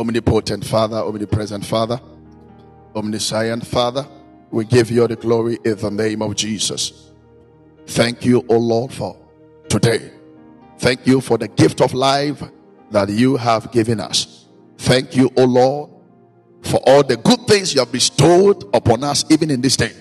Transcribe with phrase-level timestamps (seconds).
[0.00, 2.00] Omnipotent Father, omnipresent Father,
[2.96, 4.08] omniscient Father,
[4.50, 7.10] we give you the glory in the name of Jesus.
[7.86, 9.14] Thank you, O Lord, for
[9.68, 10.10] today.
[10.78, 12.42] Thank you for the gift of life
[12.90, 14.46] that you have given us.
[14.78, 15.90] Thank you, O Lord,
[16.62, 19.92] for all the good things you have bestowed upon us, even in this day.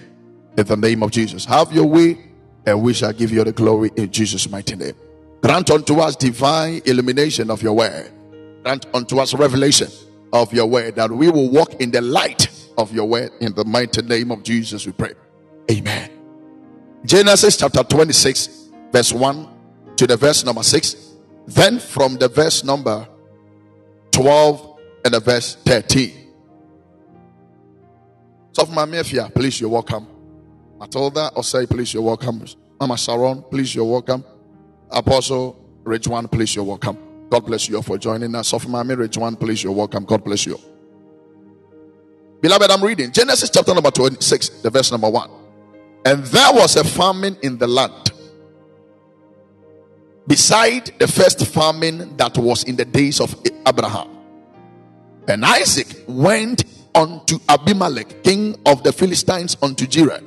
[0.57, 1.43] In the name of Jesus.
[1.43, 2.17] Have your way,
[2.65, 4.95] and we shall give you the glory in Jesus' mighty name.
[5.41, 8.13] Grant unto us divine illumination of your word.
[8.63, 9.87] Grant unto us revelation
[10.33, 13.31] of your word that we will walk in the light of your word.
[13.41, 15.13] In the mighty name of Jesus, we pray.
[15.71, 16.11] Amen.
[17.05, 19.47] Genesis chapter 26, verse 1
[19.95, 20.95] to the verse number 6.
[21.47, 23.07] Then from the verse number
[24.11, 26.27] 12 and the verse 13.
[28.51, 30.07] So, my Mafia, please, you're welcome.
[30.77, 32.43] Matilda say, please, you're welcome.
[32.79, 34.23] Mama Sharon, please, you're welcome.
[34.89, 37.08] Apostle Ridgewan, please, you're welcome.
[37.29, 38.53] God bless you all for joining us.
[38.53, 40.05] Of my marriage, one please, you're welcome.
[40.05, 40.59] God bless you.
[42.41, 45.29] Beloved, I'm reading Genesis chapter number 26, the verse number 1.
[46.05, 48.11] And there was a famine in the land,
[50.25, 53.35] beside the first famine that was in the days of
[53.67, 54.07] Abraham.
[55.27, 56.63] And Isaac went
[56.95, 60.21] unto Abimelech, king of the Philistines, unto Gerar.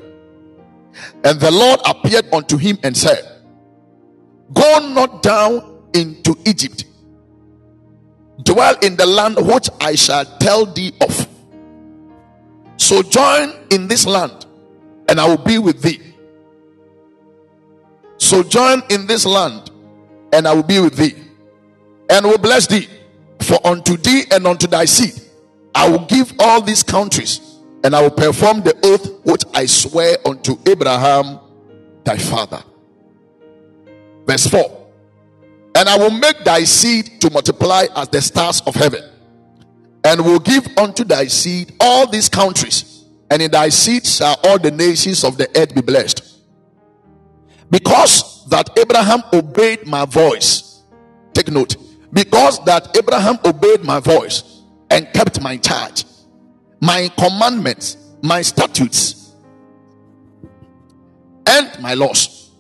[1.25, 3.27] And the Lord appeared unto him and said,
[4.53, 6.85] Go not down into Egypt,
[8.43, 11.29] dwell in the land which I shall tell thee of.
[12.77, 14.47] Sojourn in this land,
[15.09, 16.01] and I will be with thee.
[18.19, 19.71] Sojourn in this land,
[20.33, 21.15] and I will be with thee,
[22.11, 22.89] and will bless thee.
[23.41, 25.21] For unto thee and unto thy seed
[25.75, 27.41] I will give all these countries,
[27.83, 31.41] and I will perform the oath which I swear unto Abraham
[32.05, 32.63] thy father.
[34.27, 34.82] Verse 4
[35.75, 39.03] And I will make thy seed to multiply as the stars of heaven,
[40.05, 44.59] and will give unto thy seed all these countries, and in thy seed shall all
[44.59, 46.41] the nations of the earth be blessed.
[47.71, 50.83] Because that Abraham obeyed my voice,
[51.33, 51.77] take note,
[52.13, 56.05] because that Abraham obeyed my voice and kept my charge,
[56.81, 59.33] my commandments, my statutes,
[61.47, 62.51] and my laws.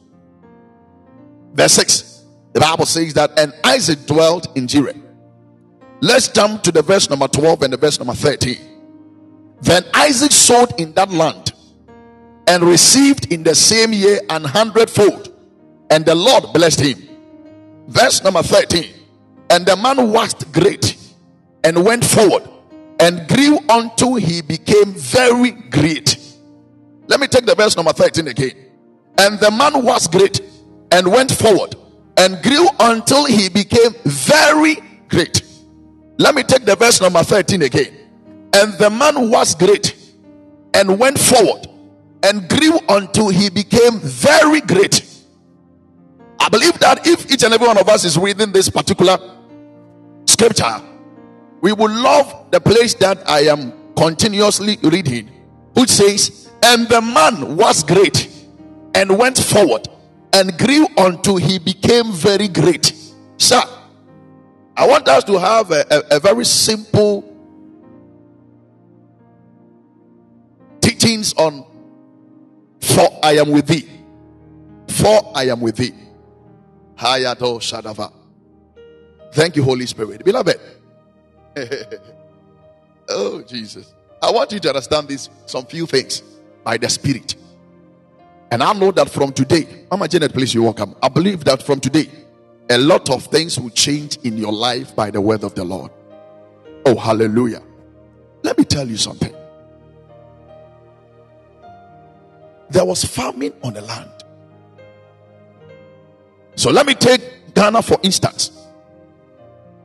[1.52, 2.11] Verse 6,
[2.52, 4.94] the Bible says that, and Isaac dwelt in Jireh.
[6.00, 8.58] Let's jump to the verse number 12 and the verse number 13.
[9.62, 11.52] Then Isaac sowed in that land
[12.46, 15.32] and received in the same year an hundredfold,
[15.90, 16.98] and the Lord blessed him.
[17.86, 18.92] Verse number 13.
[19.50, 20.96] And the man waxed great
[21.62, 22.48] and went forward
[22.98, 26.18] and grew until he became very great.
[27.06, 28.52] Let me take the verse number 13 again.
[29.18, 30.40] And the man was great
[30.90, 31.76] and went forward
[32.16, 34.76] and grew until he became very
[35.08, 35.42] great.
[36.18, 37.94] Let me take the verse number 13 again.
[38.54, 39.96] And the man was great
[40.74, 41.66] and went forward
[42.22, 45.08] and grew until he became very great.
[46.38, 49.18] I believe that if each and every one of us is reading this particular
[50.26, 50.80] scripture,
[51.60, 55.30] we will love the place that I am continuously reading,
[55.74, 58.28] which says, And the man was great
[58.94, 59.88] and went forward
[60.32, 62.94] and grew until he became very great.
[63.36, 63.62] Sir,
[64.76, 67.28] I want us to have a, a, a very simple
[70.80, 71.66] teachings on
[72.80, 73.88] for I am with thee.
[74.88, 75.94] For I am with thee.
[76.96, 78.12] Hayato Shadava.
[79.32, 80.24] Thank you, Holy Spirit.
[80.24, 80.60] Beloved,
[83.08, 83.94] oh, Jesus.
[84.20, 86.22] I want you to understand this, some few things
[86.62, 87.34] by the Spirit.
[88.52, 90.94] And I know that from today, Mama Janet, please, you welcome.
[91.02, 92.08] I believe that from today,
[92.68, 95.90] a lot of things will change in your life by the word of the Lord.
[96.84, 97.62] Oh, hallelujah.
[98.42, 99.34] Let me tell you something.
[102.70, 104.10] There was famine on the land.
[106.54, 108.66] So let me take Ghana for instance.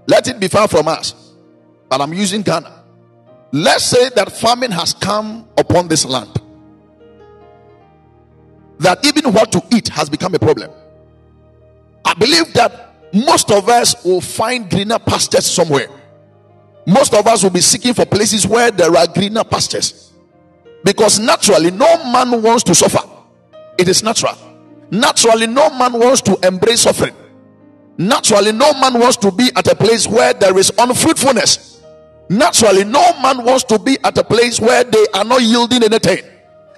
[0.08, 1.28] Let it be far from us
[1.90, 2.84] but I'm using Ghana.
[3.52, 6.37] Let's say that famine has come upon this land.
[8.80, 10.72] That even what to eat has become a problem.
[12.06, 15.88] I believe that most of us will find greener pastures somewhere.
[16.86, 20.14] Most of us will be seeking for places where there are greener pastures.
[20.84, 23.06] Because naturally, no man wants to suffer.
[23.78, 24.38] It is natural.
[24.90, 27.14] Naturally, no man wants to embrace suffering.
[27.98, 31.82] Naturally, no man wants to be at a place where there is unfruitfulness.
[32.30, 36.24] Naturally, no man wants to be at a place where they are not yielding anything.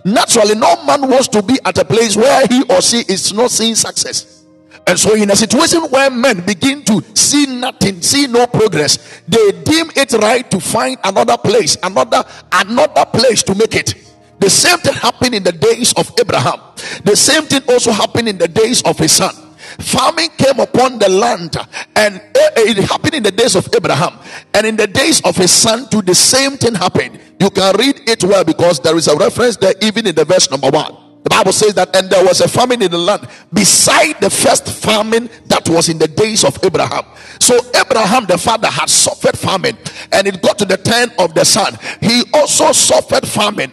[0.05, 3.51] Naturally, no man wants to be at a place where he or she is not
[3.51, 4.45] seeing success.
[4.87, 9.51] And so, in a situation where men begin to see nothing, see no progress, they
[9.63, 13.93] deem it right to find another place, another another place to make it.
[14.39, 16.59] The same thing happened in the days of Abraham.
[17.03, 19.35] The same thing also happened in the days of his son.
[19.77, 21.55] Famine came upon the land,
[21.95, 24.17] and it happened in the days of Abraham,
[24.53, 27.19] and in the days of his son, to the same thing happened.
[27.39, 30.49] You can read it well because there is a reference there, even in the verse
[30.49, 30.95] number one.
[31.23, 34.67] The Bible says that, and there was a famine in the land beside the first
[34.69, 37.03] famine that was in the days of Abraham.
[37.39, 39.77] So, Abraham, the father, had suffered famine,
[40.11, 41.77] and it got to the turn of the son.
[42.01, 43.71] He also suffered famine.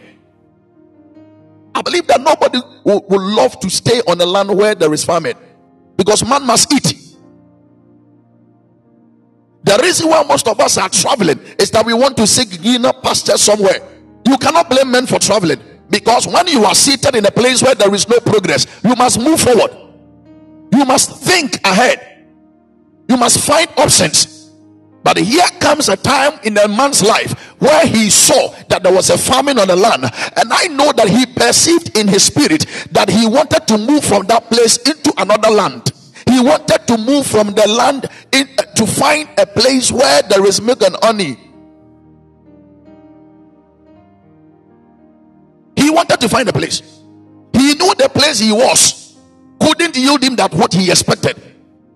[1.75, 5.05] I believe that nobody would, would love to stay on a land where there is
[5.05, 5.37] famine
[5.97, 7.03] because man must eat.
[9.65, 12.93] The reason why most of us are traveling is that we want to seek greener
[12.93, 13.81] pasture somewhere.
[14.27, 15.61] You cannot blame men for traveling
[15.91, 19.19] because when you are seated in a place where there is no progress, you must
[19.19, 19.71] move forward.
[20.73, 22.25] You must think ahead.
[23.09, 24.36] You must find options.
[25.07, 29.09] But here comes a time in a man's life where he saw that there was
[29.09, 30.03] a famine on the land.
[30.03, 34.27] And I know that he perceived in his spirit that he wanted to move from
[34.27, 35.93] that place into another land.
[36.29, 40.45] He wanted to move from the land in, uh, to find a place where there
[40.45, 41.37] is milk and honey.
[45.77, 46.81] He wanted to find a place.
[47.53, 49.15] He knew the place he was
[49.61, 51.46] couldn't yield him that what he expected.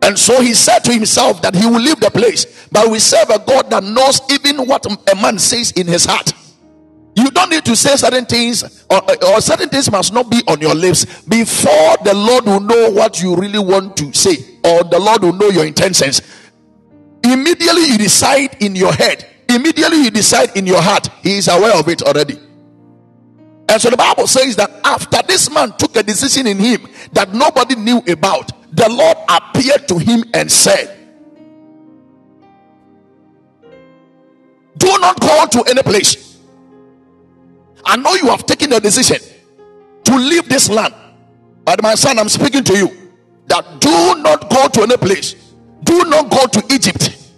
[0.02, 2.68] And so he said to himself that he will leave the place.
[2.72, 6.32] But we serve a God that knows even what a man says in his heart.
[7.14, 10.60] You don't need to say certain things, or, or, certain things must not be on
[10.60, 14.98] your lips before the Lord will know what you really want to say, or the
[14.98, 16.22] Lord will know your intentions.
[17.22, 21.76] Immediately you decide in your head, immediately you decide in your heart, he is aware
[21.76, 22.38] of it already.
[23.70, 27.32] And so the Bible says that after this man took a decision in him that
[27.32, 30.96] nobody knew about, the Lord appeared to him and said,
[34.76, 36.38] Do not go to any place.
[37.84, 39.18] I know you have taken a decision
[40.02, 40.92] to leave this land.
[41.64, 43.10] But my son, I'm speaking to you
[43.46, 45.34] that do not go to any place.
[45.84, 47.30] Do not go to Egypt.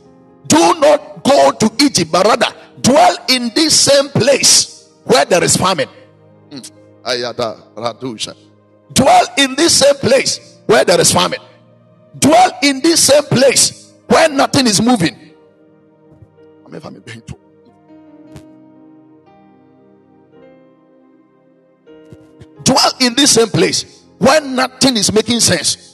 [0.47, 2.47] Do not go to Egypt, but rather
[2.81, 5.89] dwell in this same place where there is famine.
[8.93, 11.41] Dwell in this same place where there is famine.
[12.19, 15.33] Dwell in this same place where nothing is moving.
[22.65, 25.92] Dwell in this same place where nothing is making sense.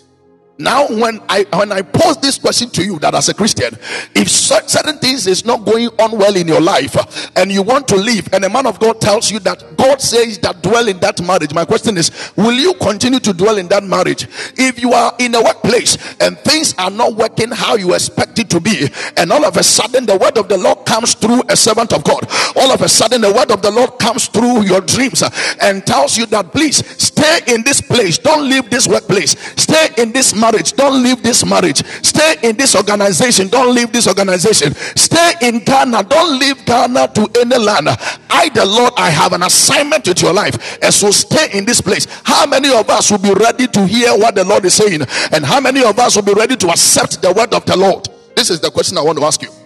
[0.60, 3.78] Now, when I when I pose this question to you, that as a Christian,
[4.16, 7.06] if certain things is not going on well in your life, uh,
[7.36, 10.36] and you want to leave, and a man of God tells you that God says
[10.38, 13.84] that dwell in that marriage, my question is, will you continue to dwell in that
[13.84, 14.26] marriage?
[14.58, 18.50] If you are in a workplace and things are not working how you expect it
[18.50, 21.56] to be, and all of a sudden the word of the Lord comes through a
[21.56, 22.26] servant of God,
[22.56, 25.30] all of a sudden the word of the Lord comes through your dreams uh,
[25.62, 30.10] and tells you that please stay in this place, don't leave this workplace, stay in
[30.10, 31.84] this marriage marriage, don't leave this marriage.
[32.02, 34.74] Stay in this organization, don't leave this organization.
[34.96, 37.88] Stay in Ghana, don't leave Ghana to any land.
[38.30, 41.80] I, the Lord, I have an assignment with your life, and so stay in this
[41.80, 42.06] place.
[42.24, 45.02] How many of us will be ready to hear what the Lord is saying?
[45.32, 48.08] And how many of us will be ready to accept the word of the Lord?
[48.34, 49.57] This is the question I want to ask you.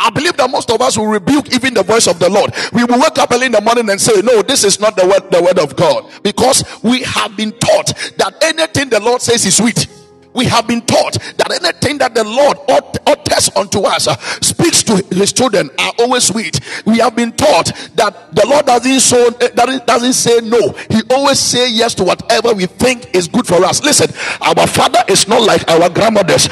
[0.00, 2.52] I believe that most of us will rebuke even the voice of the Lord.
[2.72, 5.06] We will wake up early in the morning and say, No, this is not the
[5.06, 6.10] word, the word of God.
[6.22, 9.86] Because we have been taught that anything the Lord says is sweet
[10.34, 12.58] we have been taught that anything that the Lord
[13.06, 16.60] utters unto us uh, speaks to his children are always sweet.
[16.86, 20.72] We have been taught that the Lord doesn't so uh, doesn't say no.
[20.90, 23.82] He always say yes to whatever we think is good for us.
[23.82, 24.10] Listen,
[24.40, 26.48] our father is not like our grandmothers.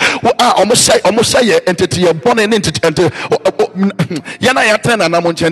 [1.68, 2.02] Entity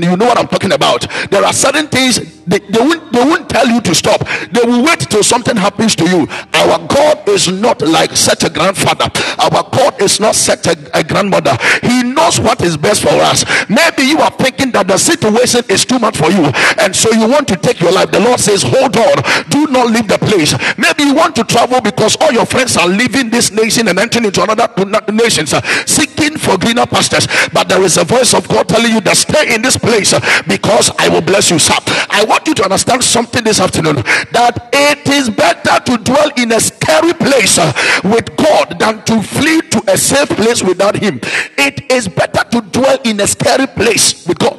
[0.07, 1.07] you know what I'm talking about.
[1.31, 4.27] There are certain things they, they won't they won't tell you to stop.
[4.51, 6.27] They will wait till something happens to you.
[6.55, 9.07] Our God is not like such a grandfather.
[9.39, 11.57] Our God is not such a, a grandmother.
[11.83, 13.45] He knows what is best for us.
[13.69, 17.29] Maybe you are thinking that the situation is too much for you, and so you
[17.29, 18.11] want to take your life.
[18.11, 20.55] The Lord says, Hold on, do not leave the place.
[20.79, 24.25] Maybe you want to travel because all your friends are leaving this nation and entering
[24.25, 24.69] into another
[25.13, 27.27] nations, uh, seeking for greener pastures.
[27.53, 30.21] But there is a voice of God telling you that stay in this place uh,
[30.49, 31.59] because I will bless you.
[31.59, 31.75] Sir,
[32.11, 33.97] I want you to understand something this afternoon
[34.33, 37.73] that it is better to dwell in a scary place uh,
[38.11, 41.21] with God than to flee to a safe place without Him.
[41.59, 44.59] It is better to dwell in a scary place with God.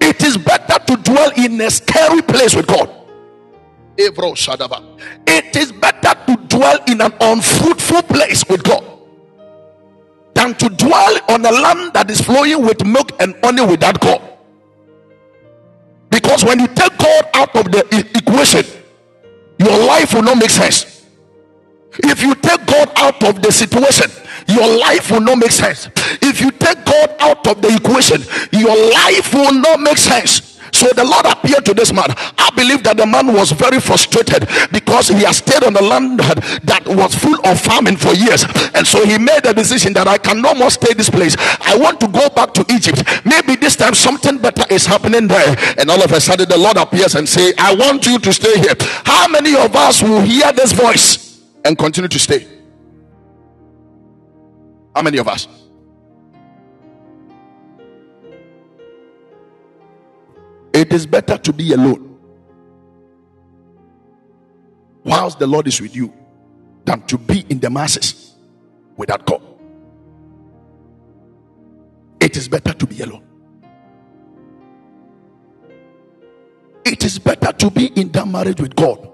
[0.00, 2.90] It is better to dwell in a scary place with God.
[3.96, 8.84] It is better to dwell in an unfruitful place with God
[10.34, 14.22] than to dwell on a land that is flowing with milk and honey without God.
[16.08, 17.86] Because when you take God out of the
[18.16, 18.64] equation,
[19.58, 20.89] your life will not make sense.
[22.04, 24.10] If you take God out of the situation,
[24.48, 25.88] your life will not make sense.
[26.22, 30.50] If you take God out of the equation, your life will not make sense.
[30.72, 32.06] So the Lord appeared to this man.
[32.38, 36.20] I believe that the man was very frustrated because he has stayed on the land
[36.20, 38.44] that was full of famine for years.
[38.74, 41.36] And so he made a decision that I can no more stay this place.
[41.60, 43.02] I want to go back to Egypt.
[43.24, 45.56] Maybe this time something better is happening there.
[45.78, 48.58] And all of a sudden the Lord appears and say, I want you to stay
[48.58, 48.74] here.
[49.04, 51.29] How many of us will hear this voice
[51.64, 52.46] and continue to stay?
[54.94, 55.46] How many of us?
[60.72, 62.18] It is better to be alone
[65.04, 66.12] whilst the Lord is with you
[66.84, 68.34] than to be in the masses
[68.96, 69.42] without God.
[72.20, 73.24] It is better to be alone.
[76.84, 79.09] It is better to be in that marriage with God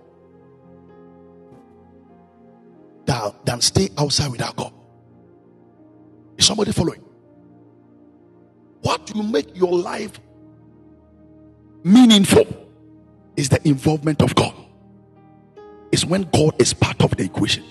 [3.07, 4.73] than, stay outside without God.
[6.37, 7.03] Is somebody following?
[8.83, 10.21] What will make your life
[11.83, 12.47] meaningful
[13.37, 14.55] is the involvement of God.
[15.93, 17.65] It's when God is part of the equation.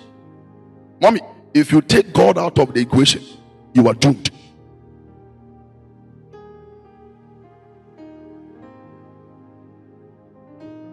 [1.02, 1.20] Mommy,
[1.54, 3.24] if you take God out of the equation,
[3.74, 4.32] you are doomed.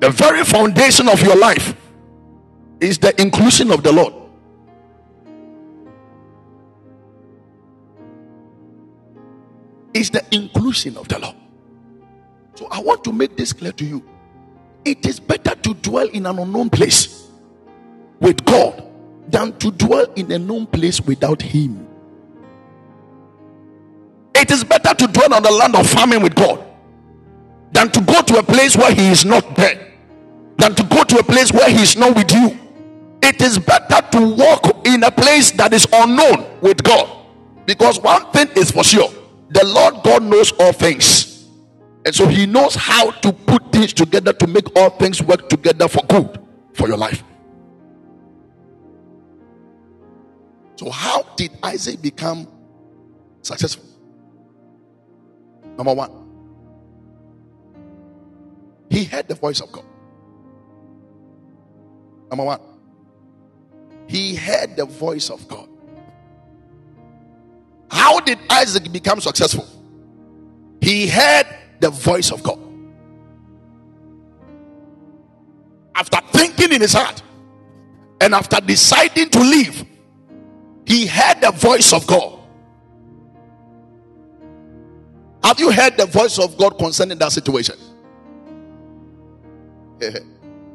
[0.01, 1.77] The very foundation of your life
[2.81, 4.22] is the inclusion of the Lord.
[10.73, 11.35] Inclusion of the law.
[12.55, 14.03] So I want to make this clear to you.
[14.85, 17.29] It is better to dwell in an unknown place
[18.21, 18.83] with God
[19.29, 21.87] than to dwell in a known place without Him.
[24.35, 26.65] It is better to dwell on the land of famine with God
[27.73, 29.93] than to go to a place where He is not there,
[30.57, 32.59] than to go to a place where He is not with you.
[33.23, 37.09] It is better to walk in a place that is unknown with God
[37.67, 39.11] because one thing is for sure
[39.53, 41.47] the Lord God knows all things.
[42.05, 45.89] And so he knows how to put things together to make all things work together
[45.89, 46.39] for good
[46.75, 47.23] for your life.
[50.77, 52.49] So, how did Isaac become
[53.43, 53.85] successful?
[55.77, 56.11] Number one,
[58.91, 59.85] he heard the voice of God.
[62.31, 62.61] Number one,
[64.09, 65.69] he heard the voice of God.
[67.93, 69.69] How did Isaac become successful?
[70.81, 71.47] He heard
[71.79, 72.59] the voice of God.
[75.95, 77.23] After thinking in his heart
[78.21, 79.85] and after deciding to leave,
[80.87, 82.39] he heard the voice of God.
[85.45, 87.77] Have you heard the voice of God concerning that situation?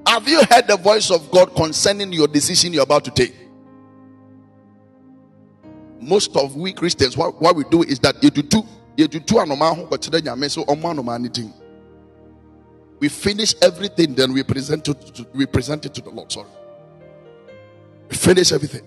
[0.07, 3.46] Have you heard the voice of God concerning your decision you're about to take?
[5.99, 8.63] Most of we Christians, what, what we do is that you do
[8.97, 10.63] ho kɔkyerɛ nyame so
[12.99, 16.47] we finish everything then we present it to, we present it to the lord sorry.
[18.09, 18.83] We finish everything.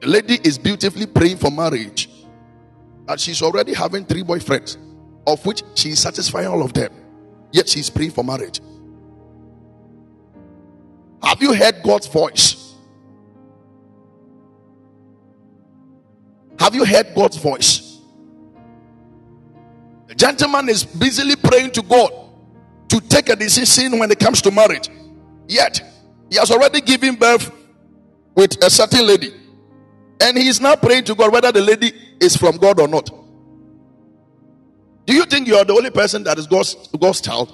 [0.00, 2.08] The lady is beautifully praying for marriage
[3.08, 4.76] and she's already having three boyfriends
[5.26, 6.92] of which she's satisfying all of them
[7.52, 8.60] yet she's praying for marriage.
[11.22, 12.57] Have you heard god's voice
[16.58, 18.00] Have you heard God's voice?
[20.08, 22.10] The gentleman is busily praying to God
[22.88, 24.88] to take a decision when it comes to marriage.
[25.46, 25.82] Yet,
[26.30, 27.50] he has already given birth
[28.34, 29.32] with a certain lady.
[30.20, 33.10] And he is now praying to God whether the lady is from God or not.
[35.06, 37.52] Do you think you are the only person that is God's, God's child?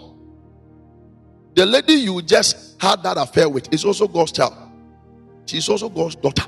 [1.54, 4.54] The lady you just had that affair with is also God's child.
[5.46, 6.46] She's also God's daughter.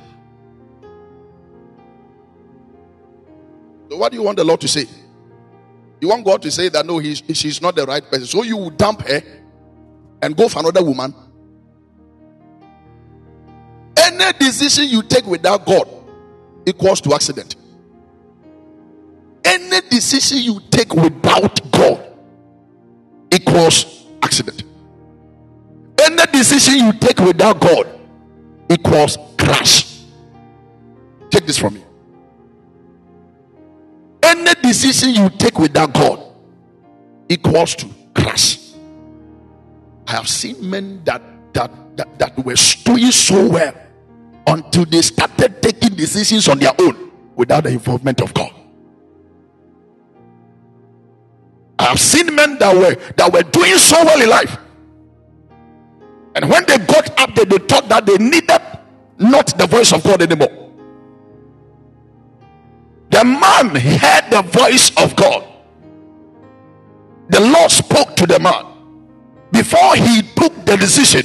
[3.99, 4.87] What do you want the Lord to say?
[6.01, 8.27] You want God to say that no, he's, she's not the right person.
[8.27, 9.23] So, you will dump her
[10.23, 11.15] and go for another woman.
[13.97, 15.89] Any decision you take without God
[16.67, 17.57] equals to accident.
[19.45, 22.13] Any decision you take without God
[23.33, 24.65] equals accident.
[26.01, 27.89] Any decision you take without God
[28.69, 30.03] equals crash.
[31.31, 31.86] Take this from me.
[34.27, 36.21] Any decision you take without God
[37.29, 38.59] equals to crash.
[40.09, 42.55] I have seen men that that that, that were
[42.85, 43.73] doing so well
[44.49, 48.53] until they started taking decisions on their own without the involvement of God.
[51.79, 54.59] I have seen men that were that were doing so well in life.
[56.35, 58.61] And when they got up there, they thought that they needed
[59.19, 60.66] not the voice of God anymore.
[63.17, 65.43] The man heard the voice of God.
[67.31, 68.67] The Lord spoke to the man.
[69.51, 71.25] Before he took the decision,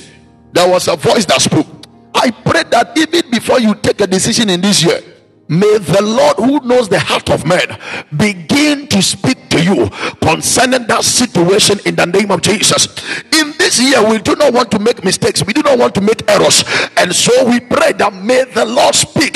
[0.53, 1.67] there was a voice that spoke.
[2.15, 5.01] I pray that even before you take a decision in this year,
[5.49, 7.77] may the Lord who knows the heart of man
[8.15, 9.89] begin to speak to you
[10.21, 12.87] concerning that situation in the name of Jesus.
[13.33, 16.01] In this year, we do not want to make mistakes, we do not want to
[16.01, 16.63] make errors,
[16.95, 19.35] and so we pray that may the Lord speak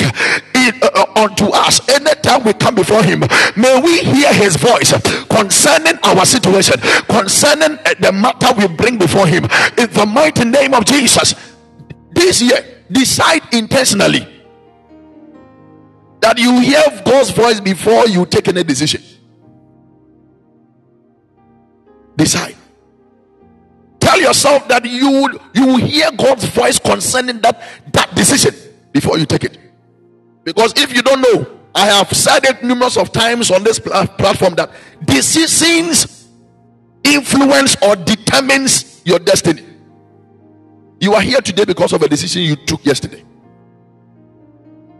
[0.82, 3.20] uh, uh unto us anytime we come before Him.
[3.56, 4.92] May we hear His voice
[5.28, 9.44] concerning our situation, concerning uh, the matter we bring before Him.
[9.78, 11.34] In the mighty name of Jesus,
[12.10, 14.26] this year, decide intentionally
[16.20, 19.02] that you hear God's voice before you take any decision.
[22.16, 22.56] Decide.
[24.00, 28.54] Tell yourself that you you will hear God's voice concerning that that decision
[28.92, 29.65] before you take it.
[30.46, 34.54] Because if you don't know, I have said it numerous of times on this platform
[34.54, 34.70] that
[35.04, 36.28] decisions
[37.02, 39.64] influence or determines your destiny.
[41.00, 43.24] You are here today because of a decision you took yesterday.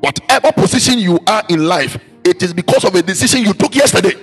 [0.00, 4.14] Whatever position you are in life, it is because of a decision you took yesterday.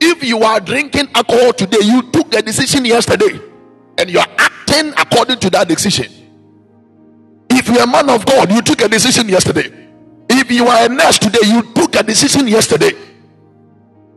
[0.00, 3.40] If you are drinking alcohol today, you took a decision yesterday
[3.98, 6.06] and you are acting according to that decision.
[7.50, 9.81] If you're a man of God, you took a decision yesterday.
[10.42, 12.92] If you are a nurse today, you took a decision yesterday.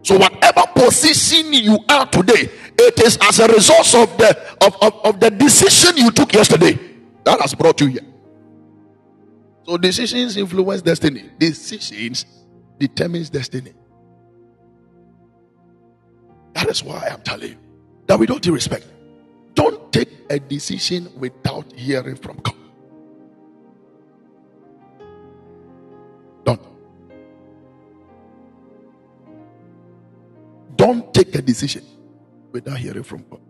[0.02, 5.06] So, whatever position you are today, it is as a result of the of, of,
[5.06, 6.80] of the decision you took yesterday
[7.24, 8.06] that has brought you here.
[9.68, 11.30] So, decisions influence destiny.
[11.38, 12.26] Decisions
[12.80, 13.74] determines destiny.
[16.54, 17.58] That is why I'm telling you
[18.08, 18.88] that we don't respect.
[19.54, 22.56] Don't take a decision without hearing from God.
[30.76, 31.84] Don't take a decision
[32.52, 33.42] without hearing from God.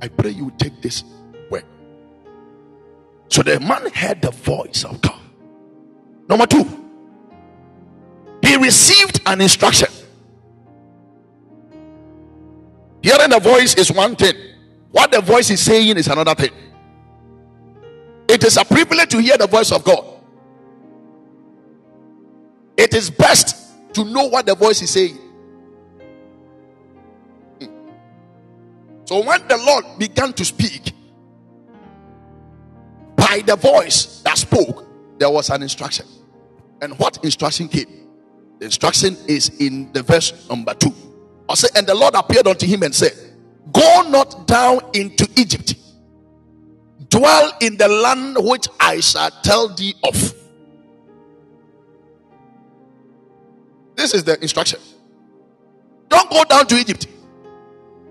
[0.00, 1.04] I pray you take this
[1.50, 1.62] way.
[3.28, 5.20] So the man heard the voice of God.
[6.28, 6.64] Number two,
[8.42, 9.88] he received an instruction.
[13.02, 14.34] Hearing the voice is one thing,
[14.90, 16.50] what the voice is saying is another thing.
[18.28, 20.04] It is a privilege to hear the voice of God.
[22.76, 25.18] It is best to know what the voice is saying.
[29.06, 30.92] So when the Lord began to speak
[33.14, 34.84] by the voice that spoke,
[35.18, 36.06] there was an instruction.
[36.82, 38.08] And what instruction came?
[38.58, 40.92] The instruction is in the verse number two.
[41.48, 43.12] I say, and the Lord appeared unto him and said,
[43.72, 45.76] Go not down into Egypt,
[47.08, 50.34] dwell in the land which I shall tell thee of.
[53.94, 54.80] This is the instruction.
[56.08, 57.06] Don't go down to Egypt.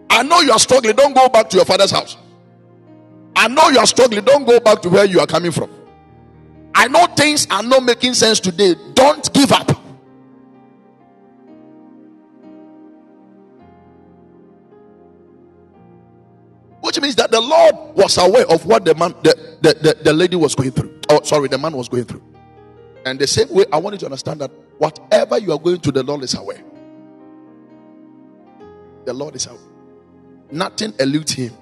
[0.09, 0.95] I know you are struggling.
[0.95, 2.17] Don't go back to your father's house.
[3.35, 4.23] I know you are struggling.
[4.23, 5.69] Don't go back to where you are coming from.
[6.73, 8.75] I know things are not making sense today.
[8.93, 9.71] Don't give up.
[16.81, 20.13] Which means that the Lord was aware of what the man, the, the, the, the
[20.13, 20.99] lady was going through.
[21.09, 22.23] Oh, sorry, the man was going through.
[23.05, 25.91] And the same way, I want you to understand that whatever you are going to,
[25.91, 26.63] the Lord is aware.
[29.05, 29.74] The Lord is aware.
[30.51, 31.53] Nothing eludes him.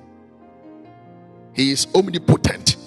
[1.54, 2.78] He is omnipotent.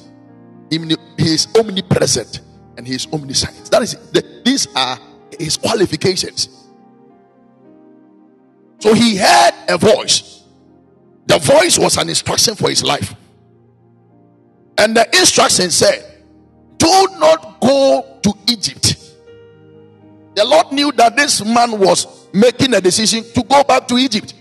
[0.71, 0.79] He
[1.19, 2.41] is omnipresent
[2.77, 3.71] and he is omniscient.
[3.71, 4.99] That is the, these are
[5.39, 6.49] his qualifications.
[8.81, 10.37] So he heard a voice
[11.27, 13.15] the voice was an instruction for his life.
[14.79, 16.23] And the instruction said,
[16.77, 18.97] Do not go to Egypt.
[20.35, 24.35] The Lord knew that this man was making a decision to go back to Egypt.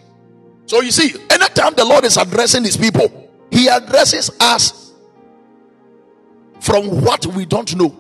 [0.66, 4.94] So you see, anytime the Lord is addressing his people, he addresses us
[6.60, 7.96] from what we don't know.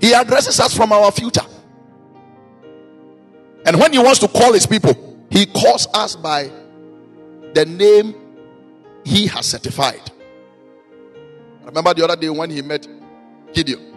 [0.00, 1.46] He addresses us from our future.
[3.64, 6.50] And when he wants to call his people, he calls us by
[7.54, 8.14] the name
[9.04, 10.00] he has certified.
[11.64, 12.86] remember the other day when he met
[13.52, 13.91] Gideon.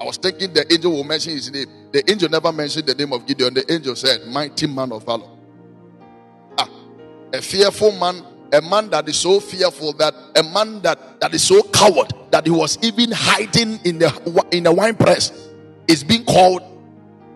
[0.00, 1.66] I was thinking the angel will mention his name.
[1.92, 3.54] The angel never mentioned the name of Gideon.
[3.54, 5.28] The angel said, Mighty man of valor.
[6.56, 6.68] Ah,
[7.32, 11.42] a fearful man a man that is so fearful that a man that, that is
[11.42, 15.48] so coward that he was even hiding in the in the wine press
[15.86, 16.62] is being called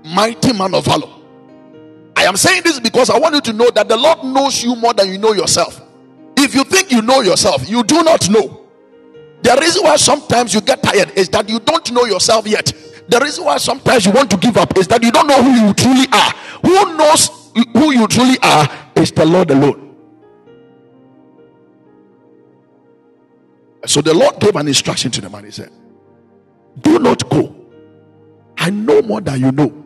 [0.04, 1.08] mighty man of valor.
[2.16, 4.76] I am saying this because I want you to know that the Lord knows you
[4.76, 5.80] more than you know yourself.
[6.36, 8.61] If you think you know yourself, you do not know.
[9.42, 12.72] The reason why sometimes you get tired is that you don't know yourself yet.
[13.08, 15.66] The reason why sometimes you want to give up is that you don't know who
[15.66, 16.30] you truly are.
[16.64, 17.28] Who knows
[17.74, 19.96] who you truly are is the Lord alone.
[23.84, 25.44] So the Lord gave an instruction to the man.
[25.44, 25.70] He said,
[26.80, 27.54] Do not go.
[28.56, 29.84] I know more than you know.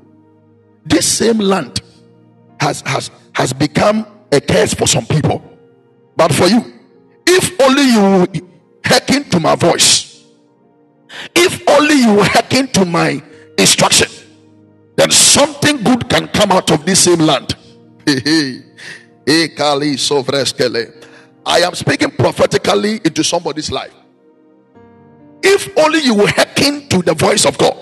[0.85, 1.81] This same land
[2.61, 5.43] has, has, has become a curse for some people.
[6.15, 6.75] But for you,
[7.27, 8.51] if only you
[8.87, 10.25] hearken to my voice,
[11.35, 13.23] if only you hearken to my
[13.59, 14.09] instruction,
[14.97, 17.55] then something good can come out of this same land.
[21.47, 23.93] I am speaking prophetically into somebody's life.
[25.43, 27.77] If only you will hearken to the voice of God,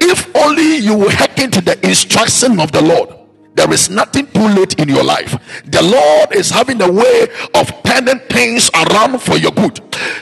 [0.00, 3.23] if only you will hearken to the instruction of the Lord,
[3.54, 5.38] there is nothing too late in your life.
[5.66, 9.80] The Lord is having a way of turning things around for your good.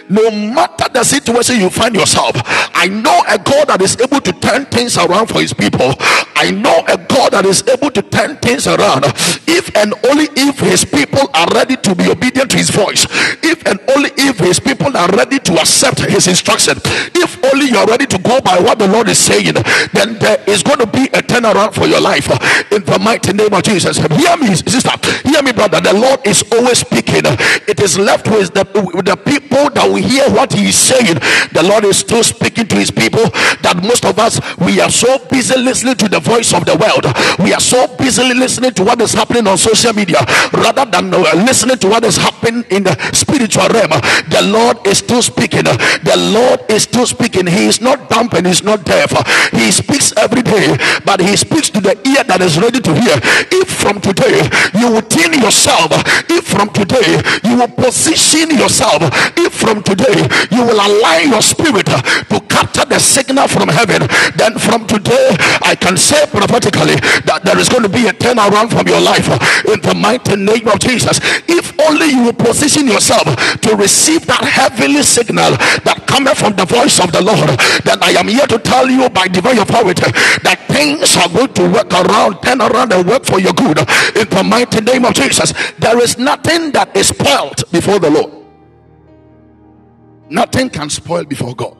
[0.08, 2.32] No matter the situation you find yourself,
[2.74, 5.94] I know a God that is able to turn things around for his people.
[6.36, 9.04] I know a God that is able to turn things around
[9.48, 13.06] if and only if his people are ready to be obedient to his voice.
[13.42, 16.76] If and only if his people are ready to accept his instruction.
[17.14, 19.54] If only you are ready to go by what the Lord is saying,
[19.94, 22.28] then there is going to be a turnaround for your life
[22.70, 23.98] in the mighty name of Jesus.
[23.98, 24.90] Hear me, sister.
[25.22, 25.80] Hear me, brother.
[25.80, 27.22] The Lord is always speaking.
[27.70, 31.22] It is left with the, with the people that we hear what He is saying.
[31.54, 33.22] The Lord is still speaking to His people.
[33.62, 37.06] That most of us we are so busy listening to the voice of the world.
[37.38, 40.18] We are so busy listening to what is happening on social media
[40.52, 43.90] rather than uh, listening to what is happening in the spiritual realm.
[44.30, 45.64] The Lord is still speaking.
[45.64, 47.46] The Lord is still speaking.
[47.46, 49.10] He is not dumb and he's not deaf.
[49.52, 53.11] He speaks every day, but he speaks to the ear that is ready to hear.
[53.50, 55.90] If from today you will tune yourself,
[56.30, 59.02] if from today you will position yourself,
[59.36, 64.58] if from today you will align your spirit to capture the signal from heaven, then
[64.58, 66.96] from today I can say prophetically
[67.26, 69.28] that there is going to be a turnaround from your life
[69.66, 71.18] in the mighty name of Jesus.
[71.48, 73.24] If only you will position yourself
[73.60, 77.48] to receive that heavenly signal that cometh from the voice of the Lord,
[77.84, 80.10] then I am here to tell you by divine authority
[80.44, 84.44] that things are going to work around, turn around work for your good in the
[84.44, 85.52] mighty name of Jesus.
[85.78, 88.32] There is nothing that is spoiled before the Lord.
[90.28, 91.76] Nothing can spoil before God.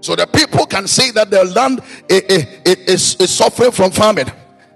[0.00, 4.30] So the people can say that their land is, is suffering from famine,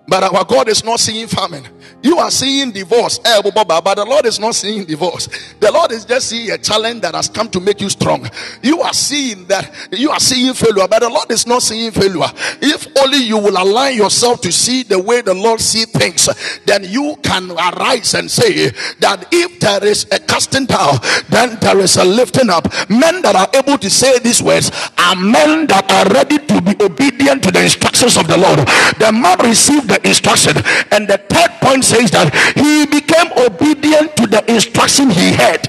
[0.09, 1.68] but our God is not seeing famine.
[2.02, 5.28] You are seeing divorce, eh, but the Lord is not seeing divorce.
[5.60, 8.28] The Lord is just seeing a challenge that has come to make you strong.
[8.62, 12.30] You are seeing that you are seeing failure, but the Lord is not seeing failure.
[12.62, 16.28] If only you will align yourself to see the way the Lord sees things,
[16.64, 21.78] then you can arise and say that if there is a casting down, then there
[21.78, 22.64] is a lifting up.
[22.88, 26.74] Men that are able to say these words are men that are ready to be
[26.82, 28.60] obedient to the instructions of the Lord.
[28.98, 30.56] The man received the instruction,
[30.90, 35.68] and the third point says that he became obedient to the instruction he had.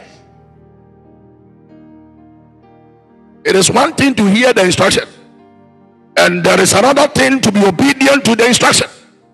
[3.43, 5.07] It is one thing to hear the instruction,
[6.15, 8.87] and there is another thing to be obedient to the instruction.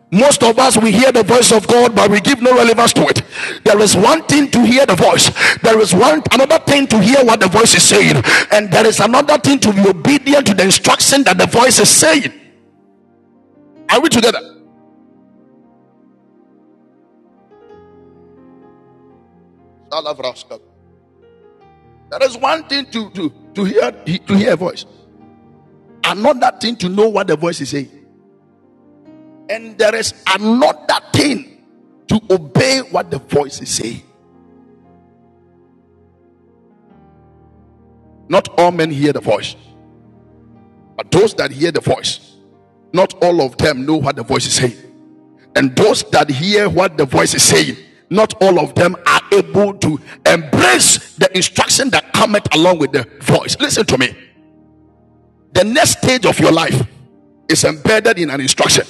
[0.09, 3.05] Most of us we hear the voice of God, but we give no relevance to
[3.07, 3.21] it.
[3.65, 5.29] There is one thing to hear the voice,
[5.61, 9.01] there is one another thing to hear what the voice is saying, and there is
[9.01, 12.31] another thing to be obedient to the instruction that the voice is saying.
[13.89, 14.56] Are we together?
[22.09, 24.85] There is one thing to, to, to hear to hear a voice.
[26.03, 27.91] Another thing to know what the voice is saying.
[29.49, 31.63] And there is another thing
[32.07, 34.03] to obey what the voice is saying.
[38.29, 39.55] Not all men hear the voice.
[40.95, 42.35] But those that hear the voice,
[42.91, 44.75] not all of them know what the voice is saying.
[45.55, 47.77] And those that hear what the voice is saying,
[48.09, 53.05] not all of them are able to embrace the instruction that cometh along with the
[53.21, 53.57] voice.
[53.59, 54.15] Listen to me.
[55.53, 56.87] The next stage of your life
[57.49, 58.85] is embedded in an instruction.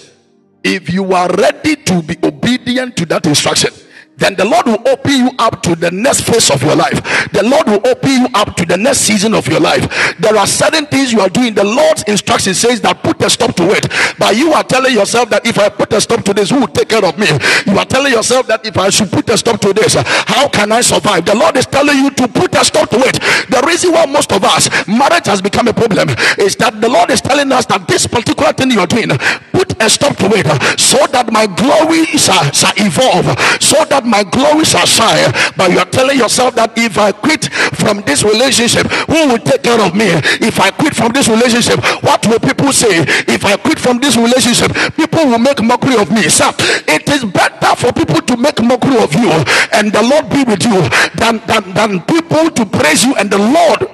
[0.63, 3.71] If you are ready to be obedient to that instruction,
[4.17, 6.97] then the Lord will open you up to the next phase of your life.
[7.31, 10.17] The Lord will open you up to the next season of your life.
[10.19, 11.53] There are certain things you are doing.
[11.53, 13.85] The Lord's instruction says that put a stop to it.
[14.17, 16.67] But you are telling yourself that if I put a stop to this, who will
[16.67, 17.27] take care of me?
[17.67, 20.71] You are telling yourself that if I should put a stop to this, how can
[20.71, 21.25] I survive?
[21.25, 23.21] The Lord is telling you to put a stop to it.
[23.49, 27.11] The reason why most of us marriage has become a problem is that the Lord
[27.11, 29.09] is telling us that this particular thing you are doing,
[29.51, 30.47] put a stop to it
[30.79, 33.25] so that my glory shall, shall evolve,
[33.61, 35.31] so that my glory shall shine.
[35.55, 39.63] But you are telling yourself that if I quit from this relationship, who will take
[39.63, 40.07] care of me?
[40.41, 43.03] If I quit from this relationship, what will people say?
[43.27, 46.29] If I quit from this relationship, people will make mockery of me.
[46.29, 46.51] Sir,
[46.87, 49.29] it is better for people to make mockery of you
[49.73, 50.81] and the Lord be with you
[51.19, 53.89] than, than, than people to praise you and the Lord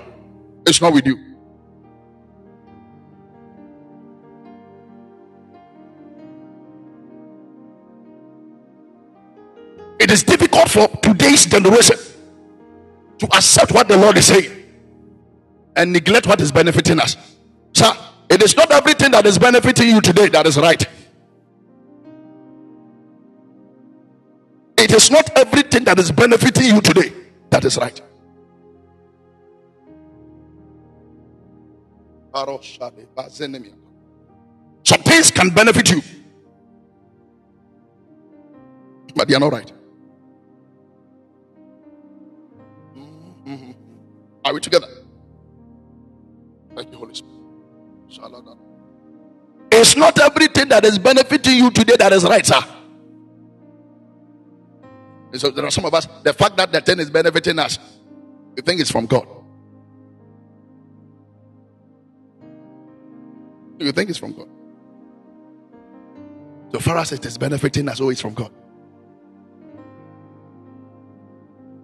[0.68, 1.33] is not with you.
[10.04, 11.98] It is difficult for today's generation
[13.20, 14.52] to accept what the Lord is saying
[15.78, 17.16] and neglect what is benefiting us.
[17.74, 17.94] Sir,
[18.30, 20.86] it is not everything that is benefiting you today that is right.
[24.78, 27.14] It is not everything that is benefiting you today
[27.52, 28.02] that is right.
[34.84, 36.02] Some things can benefit you,
[39.16, 39.72] but they are not right.
[44.46, 44.88] Are we together?
[46.76, 47.34] Thank you, Holy Spirit.
[49.72, 52.62] It's not everything that is benefiting you today that is right, sir.
[55.32, 57.80] And so there are some of us, the fact that the thing is benefiting us,
[58.56, 59.28] we think it's from God.
[63.80, 64.48] You think it's from God.
[66.72, 68.52] So far as it is benefiting us, oh, always from God.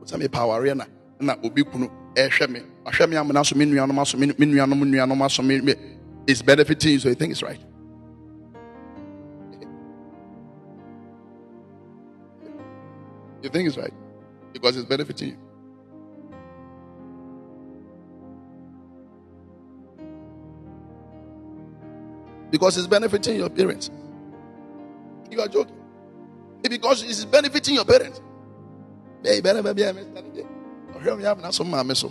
[0.06, 0.88] Some power arena
[1.20, 1.36] na
[2.28, 2.62] ɛhwɛ me.
[2.86, 5.76] Ahwɛ me amena so me nuanom aso me nuanom nuanom aso me
[6.28, 7.60] is benefiting you so you think it's right.
[13.42, 13.94] You think it's right?
[14.52, 15.38] Because it's benefiting you.
[22.52, 23.90] Because it's benefiting your parents.
[25.32, 25.76] You are joking.
[26.64, 28.20] Because it's benefiting your parents
[31.06, 32.06] and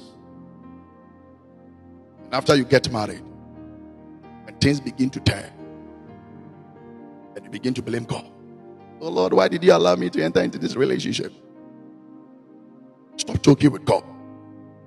[2.32, 3.22] after you get married,
[4.46, 5.50] and things begin to turn,
[7.36, 8.26] and you begin to blame God.
[9.00, 11.32] Oh Lord, why did you allow me to enter into this relationship?
[13.16, 14.04] Stop joking with God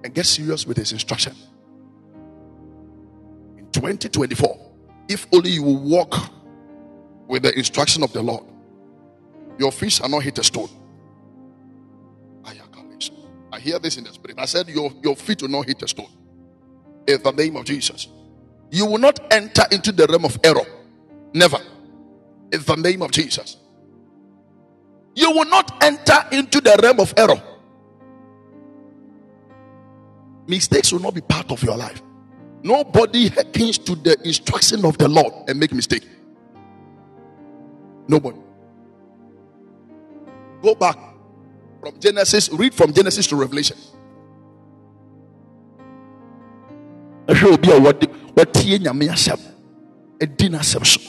[0.03, 1.35] and get serious with His instruction.
[3.57, 4.71] In 2024,
[5.09, 6.15] if only you will walk
[7.27, 8.45] with the instruction of the Lord,
[9.59, 10.69] your feet shall not hit a stone.
[13.51, 14.39] I hear this in the spirit.
[14.39, 16.09] I said, Your, your feet will not hit a stone.
[17.07, 18.07] In the name of Jesus.
[18.71, 20.65] You will not enter into the realm of error.
[21.33, 21.57] Never.
[22.51, 23.57] In the name of Jesus.
[25.15, 27.41] You will not enter into the realm of error.
[30.47, 32.01] Mistakes will not be part of your life.
[32.63, 36.07] Nobody hearkens to the instruction of the Lord and make mistake.
[38.07, 38.39] Nobody.
[40.61, 41.10] Go back
[41.81, 43.75] from Genesis, read from Genesis to Revelation.
[47.27, 49.39] a wɔde wɔtie nyame asɛm
[50.19, 50.99] ɛdi n'asɛm so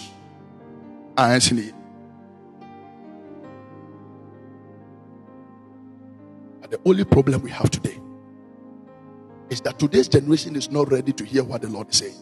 [1.16, 1.72] a ɛnsi ne
[6.70, 7.98] the only problem we have today
[9.50, 12.16] is that today's generation is not ready to hear what the Lord is saying.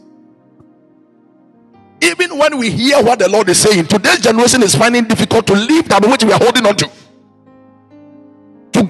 [2.02, 5.52] Even when we hear what the Lord is saying, today's generation is finding difficult to
[5.52, 6.90] leave that which we are holding on to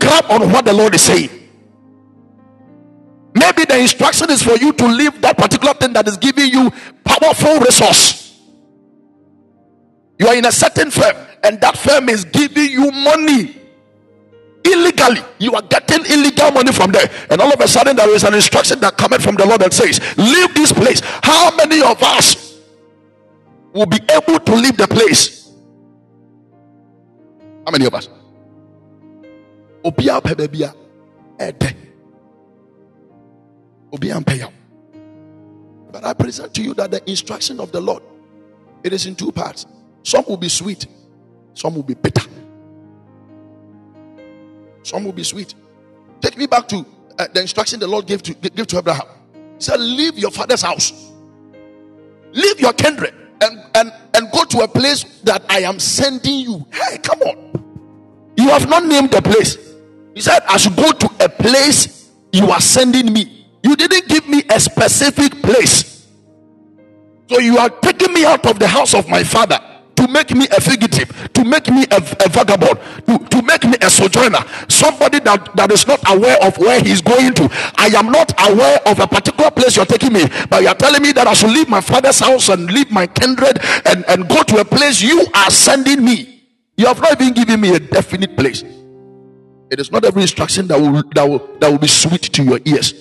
[0.00, 1.30] grab on what the Lord is saying.
[3.34, 6.70] Maybe the instruction is for you to leave that particular thing that is giving you
[7.04, 8.38] powerful resource.
[10.18, 13.56] You are in a certain firm, and that firm is giving you money
[14.64, 15.22] illegally.
[15.38, 18.34] You are getting illegal money from there, and all of a sudden there is an
[18.34, 22.56] instruction that coming from the Lord that says, "Leave this place." How many of us
[23.72, 25.48] will be able to leave the place?
[27.64, 28.08] How many of us?
[29.84, 30.74] Obiara pɛ baabi a
[31.38, 31.76] ɛdɛ.
[33.92, 34.50] Yaw
[35.90, 38.02] but i present to you that the instruction of the lord
[38.82, 39.66] it is in two parts.
[40.04, 40.86] Some will be sweet
[41.54, 42.28] some will be bitter.
[44.82, 45.54] Some will be sweet.
[46.20, 46.86] Take me back to
[47.18, 49.06] uh, the instruction the lord gave to give to abraham.
[49.56, 51.10] He said leave your father's house.
[52.32, 56.66] Leave your kindred and and and go to a place that i am sending you.
[56.72, 58.34] Hey come on.
[58.36, 59.69] You have not named the place.
[60.14, 63.46] He said, I should go to a place you are sending me.
[63.62, 66.08] You didn't give me a specific place.
[67.28, 69.58] So you are taking me out of the house of my father
[69.96, 73.76] to make me a fugitive, to make me a, a vagabond, to, to make me
[73.82, 77.48] a sojourner, somebody that, that is not aware of where he's going to.
[77.76, 81.12] I am not aware of a particular place you're taking me, but you're telling me
[81.12, 84.60] that I should leave my father's house and leave my kindred and, and go to
[84.60, 86.44] a place you are sending me.
[86.76, 88.64] You have not even given me a definite place.
[89.70, 92.58] It is not every instruction that will, that will, that will be sweet to your
[92.64, 92.92] ears,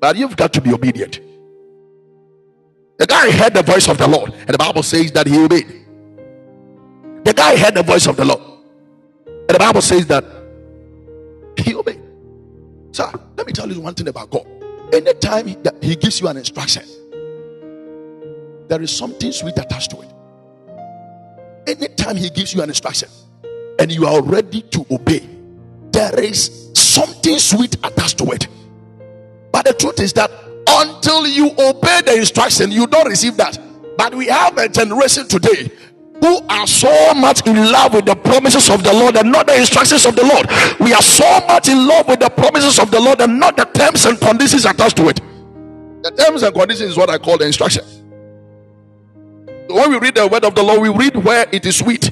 [0.00, 1.20] but you've got to be obedient.
[2.98, 5.66] The guy heard the voice of the Lord, and the Bible says that he obeyed.
[7.24, 8.40] The guy heard the voice of the Lord.
[9.26, 10.24] And the Bible says that
[11.58, 12.00] he obeyed.
[12.92, 14.46] So let me tell you one thing about God.
[14.92, 16.84] Anytime he, he gives you an instruction,
[18.68, 20.10] there is something sweet attached to it.
[21.66, 23.08] Anytime he gives you an instruction
[23.78, 25.28] and you are ready to obey,
[25.94, 28.48] there is something sweet attached to it.
[29.52, 30.30] But the truth is that
[30.68, 33.58] until you obey the instruction, you don't receive that.
[33.96, 35.70] But we have a generation today
[36.20, 39.56] who are so much in love with the promises of the Lord and not the
[39.56, 40.46] instructions of the Lord.
[40.80, 43.64] We are so much in love with the promises of the Lord and not the
[43.64, 45.20] terms and conditions attached to it.
[46.02, 47.84] The terms and conditions is what I call the instruction.
[49.68, 52.10] When we read the word of the Lord, we read where it is sweet.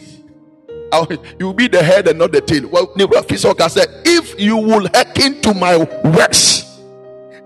[1.39, 2.69] You will be the head and not the tail.
[2.69, 6.81] Well, Nebuchadnezzar said, If you will hearken to my words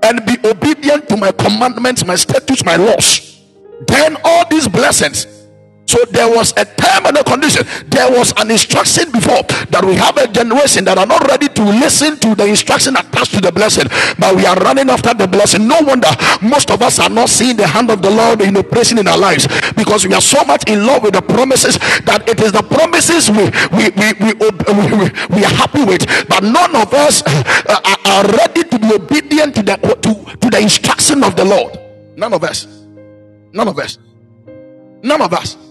[0.02, 3.42] and be obedient to my commandments, my statutes, my laws,
[3.86, 5.35] then all these blessings
[5.86, 7.64] so there was a time and a condition.
[7.86, 11.62] There was an instruction before that we have a generation that are not ready to
[11.62, 13.86] listen to the instruction attached to the blessing,
[14.18, 15.66] but we are running after the blessing.
[15.66, 16.10] No wonder
[16.42, 19.18] most of us are not seeing the hand of the Lord in operation in our
[19.18, 19.46] lives
[19.76, 23.30] because we are so much in love with the promises that it is the promises
[23.30, 28.26] we we we we, we, we, are happy with, but none of us uh, are
[28.34, 31.78] ready to be obedient to the to, to the instruction of the Lord.
[32.16, 32.66] None of us.
[33.52, 33.98] None of us.
[35.02, 35.65] None of us.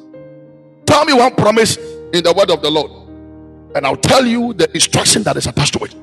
[0.86, 2.92] Tell me one promise in the word of the Lord,
[3.76, 5.96] and I'll tell you the instruction that is attached to it.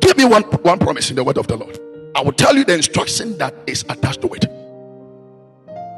[0.00, 1.78] Give me one, one promise in the word of the Lord.
[2.14, 4.46] I will tell you the instruction that is attached to it.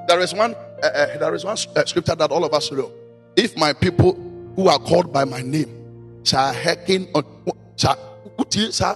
[0.09, 2.93] There is one, uh, uh, there is one uh, scripture that all of us know.
[3.37, 4.15] If my people
[4.57, 7.25] who are called by my name shall hearken on,
[7.77, 7.97] shall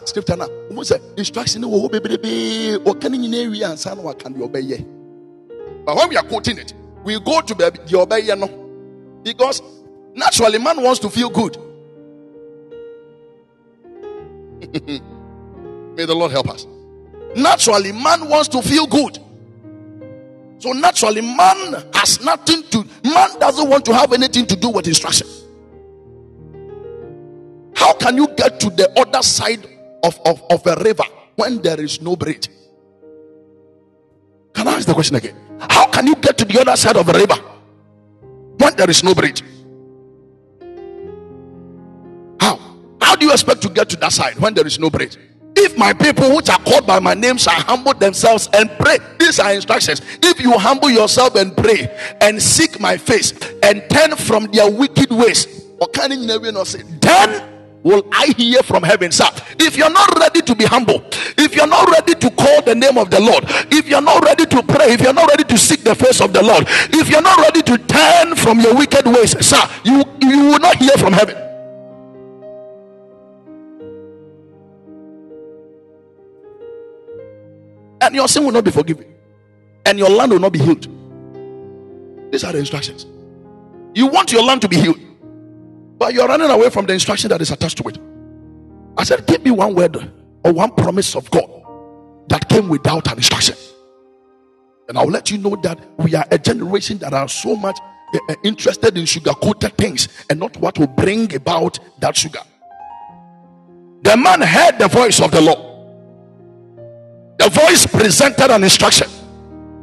[0.04, 4.84] scripture sɛ instruction wɔ hɔ bebrebe wɔka ne nyinaa wie ansa na waka deɛ
[5.84, 8.65] but when we are quoting it we go to the ɔbɛyɛ no
[9.26, 9.60] because
[10.14, 11.56] naturally, man wants to feel good.
[15.96, 16.64] May the Lord help us.
[17.34, 19.18] Naturally, man wants to feel good.
[20.58, 24.86] So naturally, man has nothing to, man doesn't want to have anything to do with
[24.86, 25.26] instruction.
[27.74, 29.66] How can you get to the other side
[30.04, 32.48] of, of, of a river when there is no bridge?
[34.54, 35.36] Can I ask the question again?
[35.68, 37.34] How can you get to the other side of a river
[38.66, 39.44] when there is no bridge.
[42.40, 42.59] How?
[43.00, 45.16] How do you expect to get to that side when there is no bridge?
[45.55, 49.38] If my people which are called by my name shall humble themselves and pray, these
[49.38, 50.02] are instructions.
[50.20, 55.12] If you humble yourself and pray and seek my face and turn from their wicked
[55.12, 55.46] ways,
[57.00, 57.55] then
[57.87, 59.29] will I hear from heaven, sir?
[59.61, 61.05] If you're not ready to be humble,
[61.38, 64.44] if you're not ready to call the name of the Lord, if you're not ready
[64.44, 67.22] to pray, if you're not ready to seek the face of the Lord, if you're
[67.22, 71.12] not ready to turn from your wicked ways, sir, you, you will not hear from
[71.12, 71.37] heaven.
[78.01, 79.07] And your sin will not be forgiven,
[79.85, 80.88] and your land will not be healed.
[82.33, 83.07] These are the instructions.
[83.94, 85.05] You want your land to be healed.
[85.98, 87.98] But you're running away from the instruction that is attached to it.
[88.98, 89.96] I said, Give me one word
[90.44, 91.48] or one promise of God
[92.28, 93.56] that came without an instruction.
[94.88, 97.78] And I'll let you know that we are a generation that are so much
[98.14, 102.40] uh, interested in sugar coated things and not what will bring about that sugar.
[104.02, 105.59] The man heard the voice of the Lord.
[107.38, 109.09] The voice presented an instruction,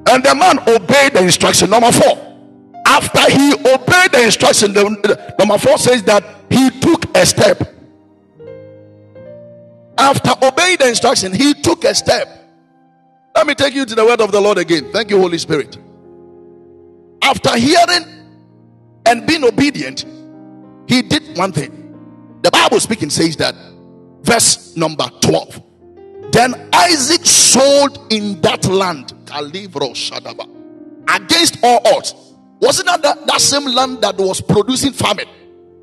[0.10, 1.69] and the man obeyed the instruction.
[1.69, 2.33] Number four,
[2.93, 7.57] after he obeyed the instruction, the, number four says that he took a step.
[9.97, 12.28] After obeying the instruction, he took a step.
[13.36, 14.91] Let me take you to the word of the Lord again.
[14.93, 15.76] Thank you, Holy Spirit.
[17.24, 18.05] After hearing
[19.07, 20.05] and being obedient,
[20.88, 21.72] he did one thing.
[22.43, 23.55] The Bible speaking says that,
[24.22, 25.63] verse number 12.
[26.32, 29.13] Then Isaac sold in that land,
[31.07, 32.32] against all odds
[32.64, 35.28] wasn't that, that that same land that was producing famine?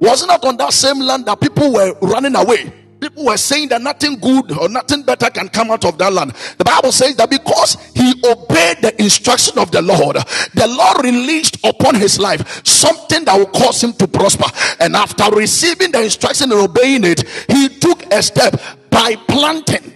[0.00, 2.72] Wasn't that on that same land that people were running away?
[2.98, 6.32] People were saying that nothing good or nothing better can come out of that land.
[6.56, 10.16] The Bible says that because he obeyed the instruction of the Lord,
[10.54, 14.46] the Lord released upon his life something that will cause him to prosper.
[14.80, 18.58] And after receiving the instruction and obeying it, he took a step
[18.90, 19.94] by planting.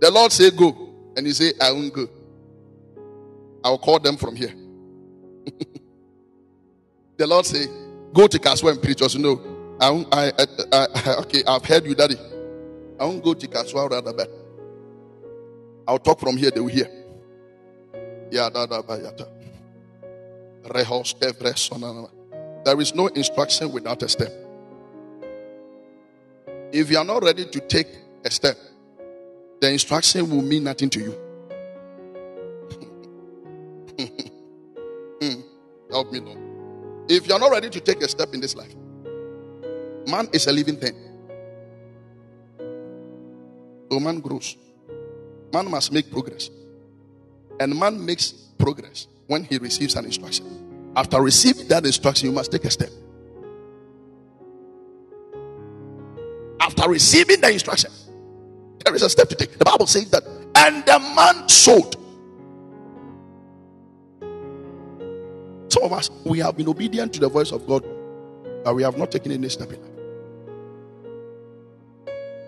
[0.00, 0.88] The Lord said, Go.
[1.16, 2.08] And he said, I won't go.
[3.64, 4.54] I'll call them from here.
[7.16, 7.66] the Lord say,
[8.12, 9.00] Go to Kasoa and preach.
[9.00, 9.40] Also, no,
[9.80, 10.32] I, I,
[10.72, 12.16] I, I, okay, I've heard you, Daddy.
[13.00, 14.30] I won't go to Kasoa rather, but
[15.88, 16.88] I'll talk from here, they will hear.
[22.64, 24.32] There is no instruction without a step.
[26.70, 27.88] If you are not ready to take
[28.24, 28.56] a step,
[29.60, 31.31] the instruction will mean nothing to you.
[35.92, 36.38] Help me, Lord.
[37.08, 38.74] If you're not ready to take a step in this life,
[40.08, 40.94] man is a living thing.
[43.90, 44.56] So man grows.
[45.52, 46.48] Man must make progress.
[47.60, 50.92] And man makes progress when he receives an instruction.
[50.96, 52.90] After receiving that instruction, you must take a step.
[56.58, 57.90] After receiving the instruction,
[58.84, 59.58] there is a step to take.
[59.58, 60.24] The Bible says that,
[60.54, 61.96] and the man sowed.
[65.82, 67.84] Of us, we have been obedient to the voice of God,
[68.64, 69.90] but we have not taken any step in life.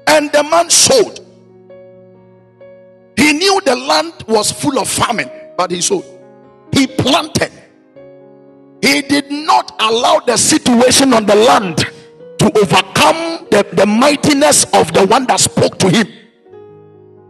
[0.06, 1.20] And the man sold.
[3.16, 6.04] He knew the land was full of famine, but he sold.
[6.72, 7.52] He planted.
[8.80, 14.92] He did not allow the situation on the land to overcome the, the mightiness of
[14.92, 16.06] the one that spoke to him.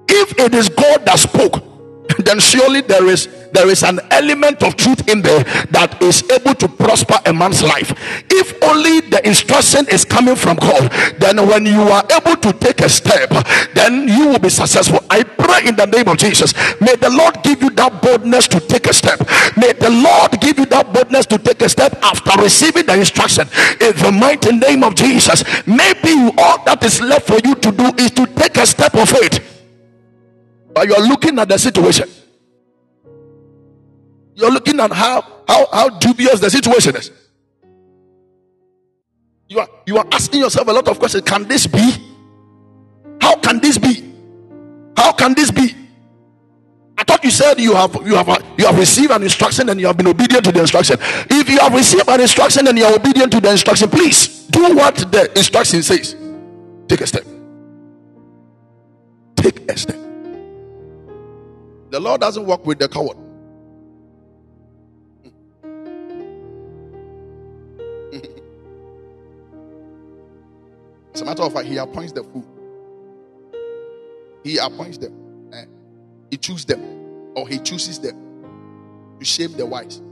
[0.08, 1.62] If it is God that spoke,
[2.18, 6.54] then surely there is there is an element of truth in there that is able
[6.56, 7.94] to prosper a man's life.
[8.28, 12.80] If only the instruction is coming from God, then when you are able to take
[12.80, 13.30] a step,
[13.74, 14.98] then you will be successful.
[15.08, 16.52] I pray in the name of Jesus.
[16.80, 19.20] May the Lord give you that boldness to take a step.
[19.56, 23.46] May the Lord give you that boldness to take a step after receiving the instruction
[23.80, 25.44] in the mighty name of Jesus.
[25.66, 29.08] Maybe all that is left for you to do is to take a step of
[29.08, 29.38] faith.
[30.74, 32.08] But you are looking at the situation.
[34.34, 37.10] You're looking at how, how, how dubious the situation is.
[39.48, 41.24] You are, you are asking yourself a lot of questions.
[41.24, 41.92] Can this be?
[43.20, 44.12] How can this be?
[44.96, 45.74] How can this be?
[46.96, 49.86] I thought you said you have you have you have received an instruction and you
[49.86, 50.96] have been obedient to the instruction.
[51.28, 54.74] If you have received an instruction and you are obedient to the instruction, please do
[54.74, 56.16] what the instruction says.
[56.88, 57.24] Take a step.
[59.36, 59.96] Take a step.
[61.90, 63.16] The Lord doesn't work with the coward.
[71.14, 72.44] As a matter of fact, He appoints the fool.
[74.42, 75.50] He appoints them.
[75.52, 75.64] Eh?
[76.30, 76.82] He chooses them,
[77.34, 78.20] or He chooses them
[79.18, 80.02] to shame the wise.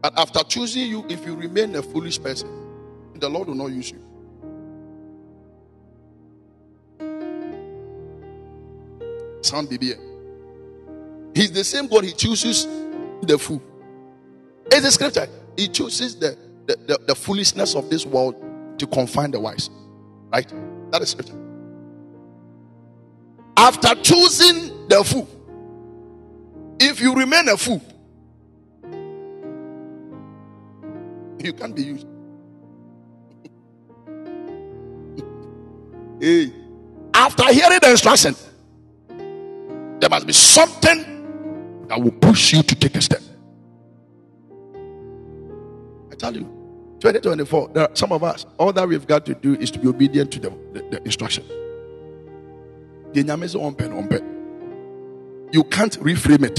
[0.00, 2.48] But after choosing you, if you remain a foolish person,
[3.14, 4.04] the Lord will not use you.
[9.42, 9.94] Sound baby.
[11.34, 12.66] He's the same God, he chooses
[13.22, 13.62] the fool.
[14.66, 15.28] It's the scripture.
[15.56, 18.34] He chooses the, the, the, the foolishness of this world
[18.78, 19.70] to confine the wise.
[20.32, 20.52] Right?
[20.90, 21.36] That is scripture.
[23.56, 25.28] After choosing the fool,
[26.80, 27.82] if you remain a fool,
[31.38, 32.06] you can't be used.
[36.20, 36.52] hey.
[37.14, 38.34] After hearing the instruction,
[40.00, 43.22] there must be something that will push you to take a step.
[46.12, 46.57] I tell you,
[47.00, 49.88] 2024, there are some of us, all that we've got to do is to be
[49.88, 51.44] obedient to the, the, the instruction.
[53.14, 53.24] You
[55.64, 56.58] can't reframe it.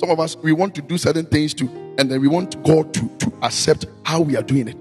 [0.00, 2.92] Some of us, we want to do certain things to, and then we want God
[2.94, 4.76] to, to accept how we are doing it.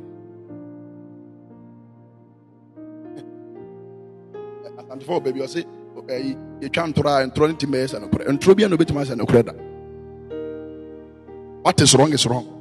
[4.89, 5.65] And before, baby, I say,
[6.07, 9.45] yɛtwa ntorɔ a ntorɔ no ntimi ɛyɛ sɛ nokorɛ ntorɔ bia na obɛtumi asɛ nokorɛ
[9.45, 9.53] da
[11.63, 12.54] what is wrong is wrong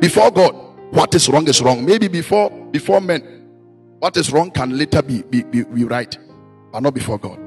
[0.00, 0.54] before god
[0.90, 1.84] what is wrong is wrong.
[1.84, 3.48] Maybe before before men
[3.98, 6.16] what is wrong can later be be, be, be right
[6.72, 7.38] but not before god.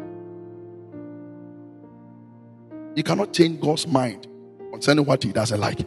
[2.96, 4.28] You cannot change god's mind
[4.72, 5.80] concerning what he doesn't like.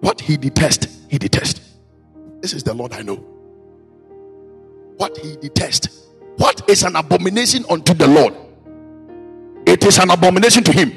[0.00, 1.60] What he detests he detests.
[2.40, 3.16] This is the lord i know.
[4.96, 6.02] What he detests
[6.36, 8.34] what is an abomination unto the Lord?
[9.66, 10.92] It is an abomination to him.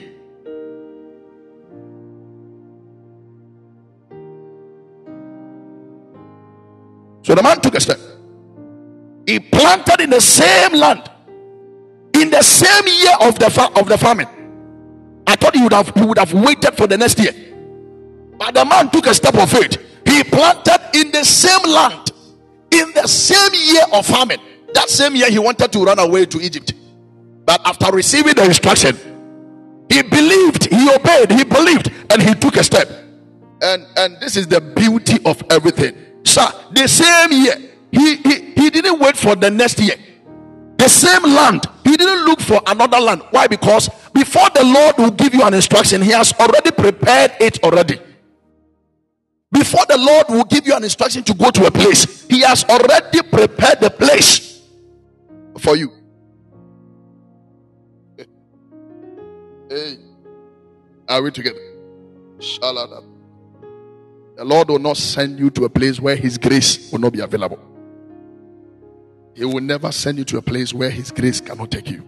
[7.36, 8.00] The man took a step.
[9.28, 11.10] He planted in the same land,
[12.14, 14.28] in the same year of the fa- of the famine.
[15.28, 17.34] I thought he would have he would have waited for the next year,
[18.38, 19.78] but the man took a step of faith.
[20.06, 22.12] He planted in the same land,
[22.72, 24.40] in the same year of famine.
[24.74, 26.74] That same year, he wanted to run away to Egypt,
[27.46, 28.98] but after receiving the instruction,
[29.90, 32.90] he believed, he obeyed, he believed, and he took a step.
[33.62, 35.96] And and this is the beauty of everything.
[36.26, 37.56] Sir, the same year,
[37.92, 39.96] he, he, he didn't wait for the next year.
[40.78, 43.22] The same land, he didn't look for another land.
[43.32, 43.48] Why?
[43.48, 48.00] Because before the Lord will give you an instruction, he has already prepared it already.
[49.52, 52.66] Before the Lord will give you an instruction to go to a place, he has
[52.66, 54.62] already prepared the place
[55.60, 55.92] for you.
[59.70, 59.98] Hey,
[61.08, 61.60] are we together?
[62.40, 63.15] Shalada.
[64.36, 67.22] The Lord will not send you to a place where His grace will not be
[67.22, 67.60] available.
[69.34, 72.00] He will never send you to a place where His grace cannot take you.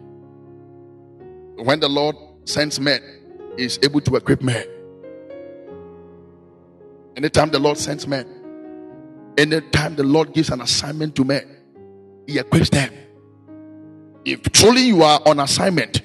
[1.56, 3.02] When the Lord sends men,
[3.58, 4.66] He is able to equip men.
[7.16, 8.28] Anytime the Lord sends men,
[9.38, 11.58] anytime the Lord gives an assignment to men,
[12.28, 12.94] He equips them.
[14.26, 16.02] If truly you are on assignment,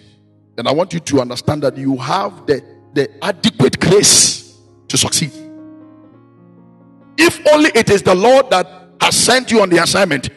[0.54, 2.62] then I want you to understand that you have the,
[2.92, 4.56] the adequate grace
[4.86, 5.32] to succeed.
[7.18, 8.66] If only it is the Lord that
[9.00, 10.30] has sent you on the assignment,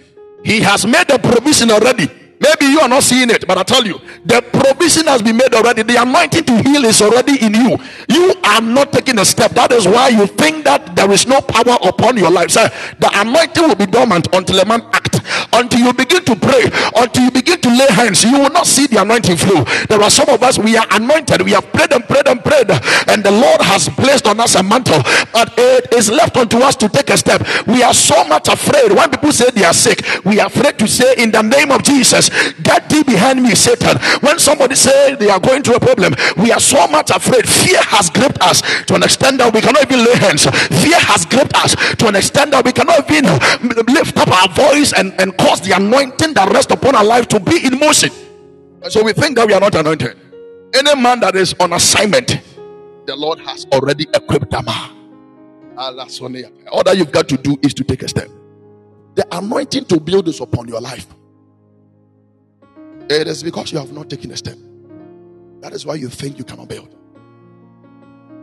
[0.43, 2.09] He has made the provision already.
[2.39, 5.53] Maybe you are not seeing it, but I tell you, the provision has been made
[5.53, 5.84] already.
[5.84, 7.78] The anointing to heal is already in you.
[8.09, 9.51] You are not taking a step.
[9.51, 12.51] That is why you think that there is no power upon your life.
[12.51, 12.69] Sir,
[12.99, 15.19] the anointing will be dormant until a man acts.
[15.56, 16.68] Until you begin to pray,
[16.99, 19.64] until you begin to lay hands, you will not see the anointing flow.
[19.88, 21.41] There are some of us, we are anointed.
[21.41, 22.70] We have prayed and prayed and prayed,
[23.08, 25.01] and the Lord has placed on us a mantle.
[25.32, 27.47] But it is left unto us to take a step.
[27.68, 28.91] We are so much afraid.
[28.91, 31.84] When people say they are sick, we are afraid to say, In the name of
[31.84, 32.30] Jesus,
[32.62, 33.97] get thee behind me, Satan.
[34.20, 37.47] When somebody say they are going through a problem, we are so much afraid.
[37.47, 40.43] Fear has gripped us to an extent that we cannot even lay hands.
[40.84, 43.26] Fear has gripped us to an extent that we cannot even
[43.88, 47.39] lift up our voice and, and cause the anointing that rests upon our life to
[47.39, 48.10] be in motion.
[48.82, 50.18] And so we think that we are not anointed.
[50.74, 52.39] Any man that is on assignment,
[53.06, 54.66] the Lord has already equipped them.
[55.78, 55.93] All
[56.84, 58.30] that you've got to do is to take a step.
[59.16, 61.08] The anointing to build is upon your life.
[63.10, 64.58] It is because you have not taken a step.
[65.62, 66.96] That is why you think you cannot build.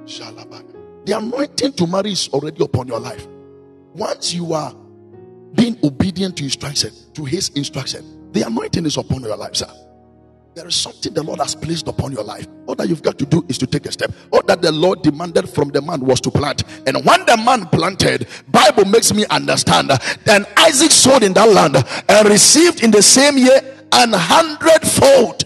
[0.07, 3.27] The anointing to marry is already upon your life.
[3.95, 4.75] Once you are
[5.55, 9.71] being obedient to instruction, to his instruction, the anointing is upon your life, sir.
[10.55, 12.47] There is something the Lord has placed upon your life.
[12.67, 14.13] All that you've got to do is to take a step.
[14.31, 16.65] All that the Lord demanded from the man was to plant.
[16.87, 19.91] And when the man planted, Bible makes me understand.
[20.25, 21.77] Then Isaac sowed in that land
[22.09, 23.61] and received in the same year
[23.93, 25.45] an hundredfold.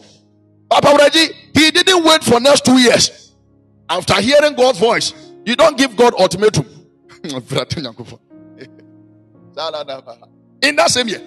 [0.68, 3.32] Papa Reggie, he didn't wait for next two years.
[3.88, 6.66] After hearing God's voice, you don't give God ultimatum.
[10.62, 11.22] in that same year.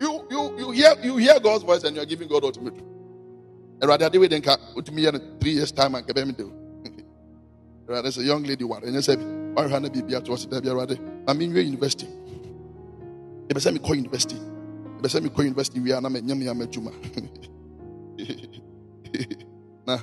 [0.00, 2.84] You you you hear you hear God's voice and you're giving God ultimatum.
[3.80, 4.32] And rather they wait
[4.74, 6.52] with me in three years' time and give him do.
[7.88, 9.18] There's a young lady one and you said,
[9.54, 10.96] Why Hannah be at was there rather?
[11.26, 12.08] I mean you're university.
[13.48, 14.36] If I say me call university,
[14.98, 16.90] if I say me call university, we are not nyam yam juma.
[19.86, 19.98] Na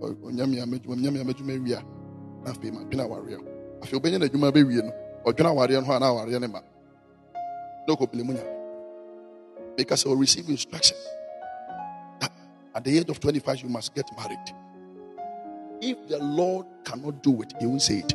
[0.00, 1.84] nyam yam juma nyam yam juma we are.
[2.44, 2.80] Na fe ma
[3.80, 4.92] obenya na juma be wie no.
[5.24, 6.60] Odwena ware no ho na ware ne ma.
[7.88, 8.44] No ko blame nya.
[9.76, 10.96] Because will receive instruction.
[12.20, 12.32] That
[12.74, 14.38] at the age of 25, you must get married.
[15.80, 18.14] If the Lord cannot do it, He will say it.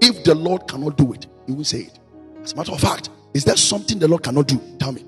[0.00, 1.98] If the Lord cannot do it, He will say it.
[2.42, 4.60] As a matter of fact, is there something the Lord cannot do?
[4.78, 5.04] Tell me.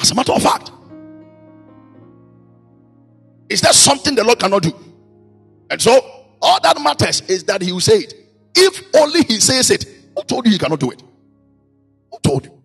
[0.00, 0.70] As a matter of fact,
[3.50, 4.72] is there something the Lord cannot do?
[5.68, 8.14] And so, all that matters is that He will say it.
[8.54, 9.84] If only He says it,
[10.16, 11.02] who told you He cannot do it?
[12.10, 12.62] Who told you?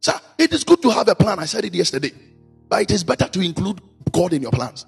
[0.00, 1.38] Sir, it is good to have a plan.
[1.38, 2.12] I said it yesterday.
[2.68, 3.80] But it is better to include
[4.12, 4.86] God in your plans.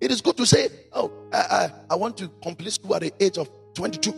[0.00, 3.12] It is good to say, Oh, I, I, I want to complete school at the
[3.20, 4.12] age of 22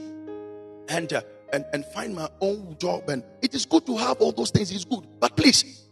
[0.88, 1.22] and, uh,
[1.52, 3.08] and, and find my own job.
[3.08, 4.70] And it is good to have all those things.
[4.70, 5.06] It's good.
[5.20, 5.88] But please,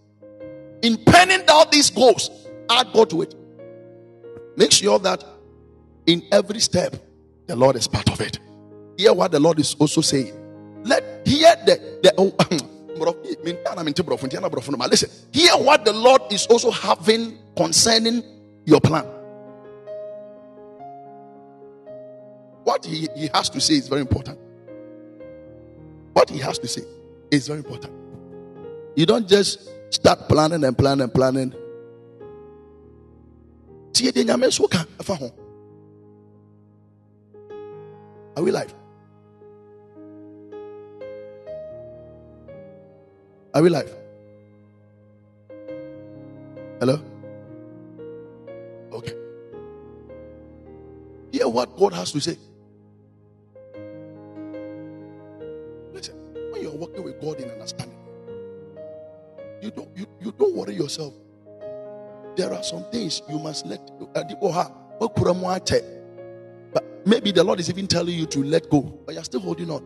[0.82, 2.30] in penning down these goals,
[2.70, 3.34] add God to it.
[4.56, 5.24] Make sure that
[6.07, 6.96] in every step,
[7.46, 8.38] the Lord is part of it.
[8.96, 10.34] Hear what the Lord is also saying.
[10.84, 12.34] Let hear the, the oh,
[14.90, 15.11] listen.
[15.32, 18.22] Hear what the Lord is also having concerning
[18.64, 19.07] your plan.
[22.70, 24.38] what he, he has to say is very important.
[26.12, 26.82] What he has to say
[27.30, 27.92] is very important.
[28.94, 31.53] You don't just start planning and planning and planning.
[38.41, 38.74] Are we live?
[43.53, 43.95] Are we live?
[46.78, 47.03] Hello?
[48.93, 49.14] Okay.
[51.32, 52.38] Hear what God has to say.
[55.93, 56.16] Listen,
[56.51, 57.99] when you're working with God in understanding,
[59.61, 61.12] you don't you, you don't worry yourself.
[62.36, 63.86] There are some things you must let
[64.99, 65.14] but
[67.11, 69.82] maybe the Lord is even telling you to let go, but you're still holding on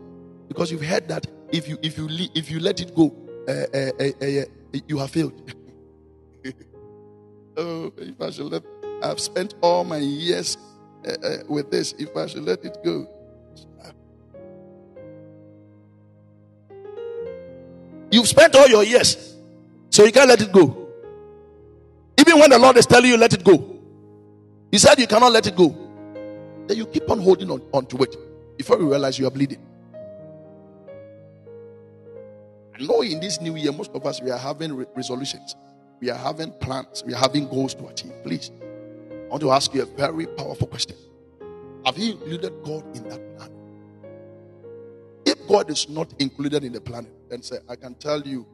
[0.47, 3.13] because you've heard that if you if you if you let it go,
[3.47, 4.45] uh, uh, uh,
[4.87, 5.53] you have failed.
[7.57, 8.63] oh, if I should let,
[9.01, 10.57] I've spent all my years
[11.47, 11.93] with this.
[11.97, 13.07] If I should let it go,
[18.11, 19.35] you've spent all your years,
[19.89, 20.87] so you can't let it go.
[22.19, 23.79] Even when the Lord is telling you let it go,
[24.71, 25.84] He said you cannot let it go.
[26.67, 28.15] Then you keep on holding on, on to it
[28.57, 29.61] before you realize you are bleeding.
[32.77, 35.55] I know in this new year, most of us we are having re- resolutions,
[36.01, 38.11] we are having plans, we are having goals to achieve.
[38.23, 40.97] Please, I want to ask you a very powerful question.
[41.85, 43.51] Have you included God in that plan?
[45.25, 48.45] If God is not included in the plan, then say, I can tell you,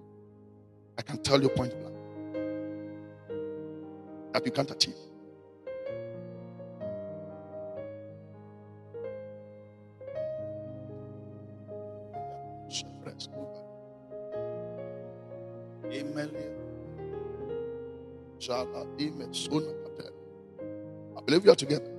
[0.97, 1.95] I can tell you point blank
[4.34, 4.95] that you can't achieve.
[21.17, 21.89] I believe you are together.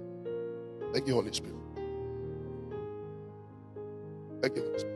[0.92, 1.56] Thank you, Holy Spirit.
[4.42, 4.92] Thank you, Holy Spirit.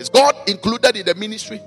[0.00, 1.60] Is God included in the ministry?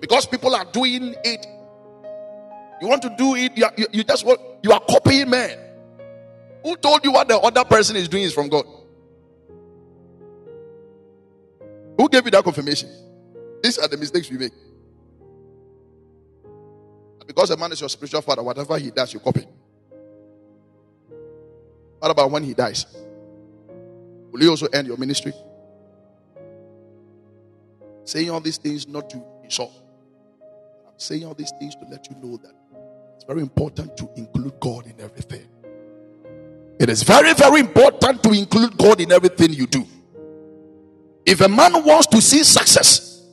[0.00, 1.46] Because people are doing it.
[2.80, 5.58] You want to do it, you, are, you, you just want, you are copying man.
[6.64, 8.64] Who told you what the other person is doing is from God?
[11.96, 12.90] Who gave you that confirmation?
[13.62, 14.52] These are the mistakes we make.
[17.34, 19.46] Because a man is your spiritual father, whatever he does, you copy.
[21.98, 22.84] What about when he dies?
[24.30, 25.32] Will he also end your ministry?
[28.04, 29.72] Saying all these things not to insult.
[30.86, 32.52] I'm saying all these things to let you know that
[33.14, 35.48] it's very important to include God in everything.
[36.78, 39.86] It is very, very important to include God in everything you do.
[41.24, 43.24] If a man wants to see success,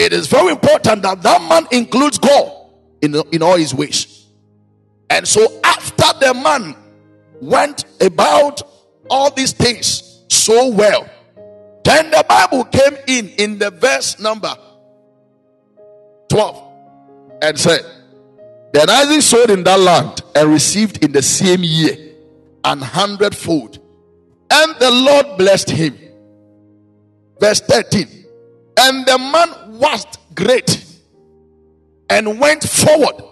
[0.00, 2.56] it is very important that that man includes God
[3.02, 4.26] in, in all his ways.
[5.08, 6.76] And so, after the man
[7.40, 8.62] went about
[9.08, 11.08] all these things so well,
[11.84, 14.54] then the Bible came in in the verse number
[16.28, 16.64] 12
[17.42, 17.80] and said,
[18.72, 21.96] Then Isaac sowed in that land and received in the same year
[22.64, 23.78] an hundredfold.
[24.50, 25.98] And the Lord blessed him.
[27.40, 28.06] Verse 13.
[28.76, 30.79] And the man was great
[32.10, 33.22] and went forward.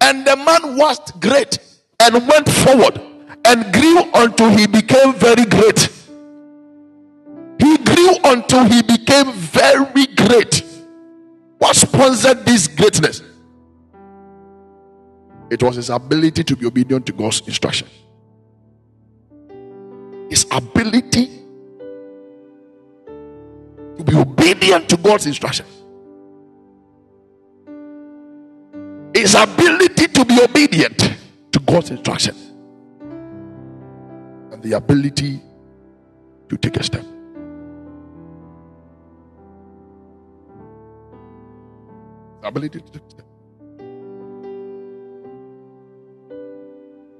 [0.00, 1.58] And the man was great
[2.00, 3.00] and went forward
[3.44, 5.90] and grew until he became very great.
[7.60, 10.62] He grew until he became very great.
[11.58, 13.22] What sponsored this greatness?
[15.50, 17.88] It was his ability to be obedient to God's instruction.
[20.30, 21.26] His ability
[23.96, 25.66] to be obedient to God's instruction.
[29.18, 30.96] His ability to be obedient
[31.50, 32.36] to God's instruction.
[34.52, 35.42] And the ability
[36.48, 37.04] to take a step.
[42.44, 43.26] Ability to take a step.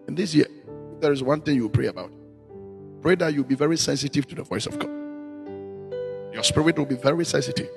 [0.07, 0.46] And this year,
[1.01, 2.12] there is one thing you pray about.
[3.03, 4.90] Pray that you be very sensitive to the voice of God.
[6.32, 7.70] Your spirit will be very sensitive,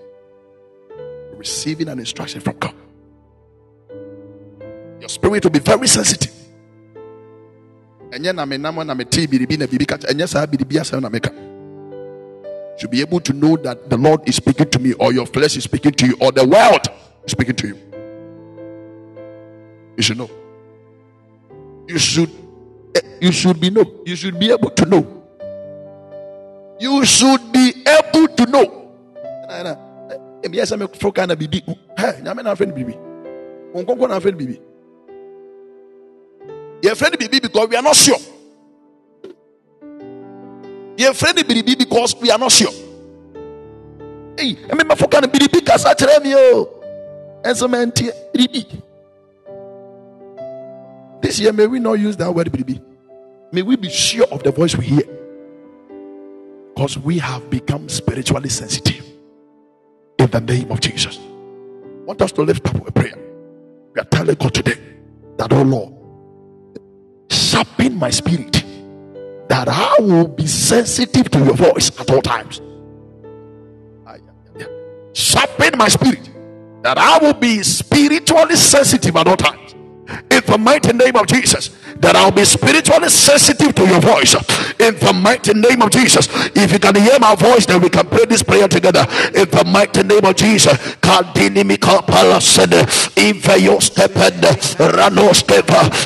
[1.34, 2.76] receiving an instruction from God.
[5.32, 6.34] Spirit will be very sensitive.
[12.80, 15.56] To be able to know that the Lord is speaking to me, or your flesh
[15.56, 16.86] is speaking to you, or the world
[17.24, 17.78] is speaking to you.
[19.96, 20.30] You should know.
[21.88, 22.30] You should
[22.96, 24.02] eh, you should be know.
[24.06, 25.24] You should be able to know.
[26.78, 28.92] You should be able to know.
[30.52, 31.64] Yes, I'm a kind of baby.
[31.98, 32.98] Hey, I'm a friend baby.
[36.82, 38.18] You're afraid of BB because we are not sure.
[40.98, 42.72] You're afraid of because we are not sure.
[44.38, 46.78] Hey, I mean, my fucking BB kasa chere me oh.
[47.44, 48.82] And so man, BB.
[51.22, 52.82] This year, may we not use that word BB.
[53.52, 55.04] May we be sure of the voice we hear.
[56.74, 59.06] Because we have become spiritually sensitive.
[60.18, 61.18] In the name of Jesus.
[61.18, 63.18] I want us to lift up a prayer.
[63.94, 64.76] We are telling God today
[65.38, 65.94] that, oh Lord,
[67.52, 68.64] sharpen my spirit
[69.50, 72.62] that I will be sensitive to your voice at all times.
[75.14, 76.30] Sharpen my spirit
[76.84, 79.71] that I will be spiritually sensitive at all times.
[80.30, 81.70] In the mighty name of Jesus
[82.02, 84.34] that I'll be spiritually sensitive to your voice
[84.82, 86.28] in the mighty name of Jesus.
[86.58, 89.06] If you can hear my voice, then we can pray this prayer together
[89.38, 90.74] in the mighty name of Jesus.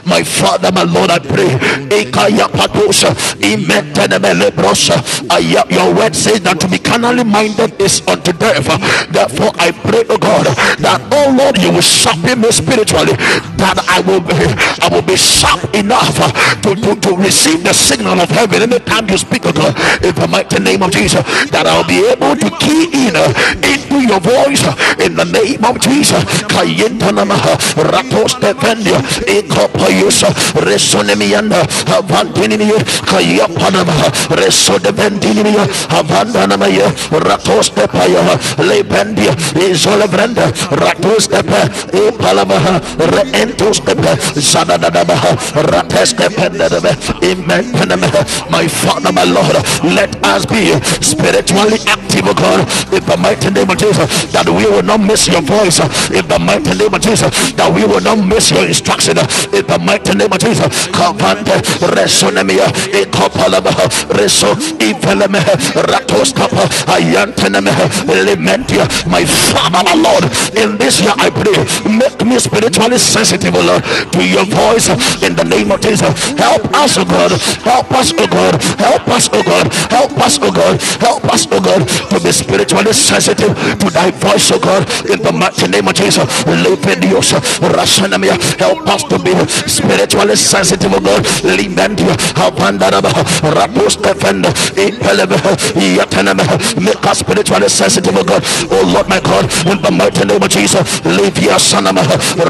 [0.06, 1.50] My Father, my Lord, I pray.
[5.76, 8.66] Your word says that to be carnally minded is unto death.
[9.12, 10.46] Therefore, I pray, oh God,
[10.80, 13.14] that oh Lord, you will sharpen me spiritually,
[13.56, 16.16] that I will be, I will be sharp enough
[16.64, 20.28] to, to, to receive the signal of heaven anytime you speak, of God, in the
[20.28, 23.32] mighty name of Jesus, that I'll be able to key in uh,
[23.64, 24.64] into your voice
[25.00, 26.24] in the name of Jesus.
[48.50, 52.62] My Father, my Lord, let us be spiritually active, God,
[52.94, 53.95] in the mighty name of Jesus,
[54.32, 57.70] that we will not miss your voice, uh, in the mighty name of Jesus, that
[57.74, 60.68] we will not miss your instruction, uh, in the mighty name of Jesus.
[60.96, 61.56] Kavante
[61.96, 63.72] resonemia ekopalaba
[64.16, 65.40] reso iveleme
[65.90, 67.72] ratoskapa ayanteneme
[68.08, 68.88] elementia.
[69.08, 70.24] My Father, my Lord,
[70.56, 71.58] in this year I pray,
[71.90, 73.84] make me spiritually sensitive, Lord,
[74.14, 74.90] to your voice
[75.22, 76.14] in the name name of Jesus.
[76.38, 77.32] Help us, oh God.
[77.64, 78.62] Help us, oh God.
[78.78, 79.72] Help us, oh God.
[79.90, 80.82] Help us, oh God.
[81.02, 83.52] Help us, oh God, to be spiritually sensitive
[83.86, 84.84] to thy voice, oh God.
[85.10, 86.26] In the mighty name of Jesus.
[88.58, 89.34] Help us to be
[89.70, 91.24] spiritually sensitive, oh God.
[91.46, 93.12] Limendia, Havandaraba,
[93.54, 94.50] Rapus Defender,
[96.82, 98.42] Make us spiritually sensitive, oh God.
[98.72, 100.82] Oh Lord, my God, in the mighty name of Jesus.
[101.06, 102.02] Livia Sanama,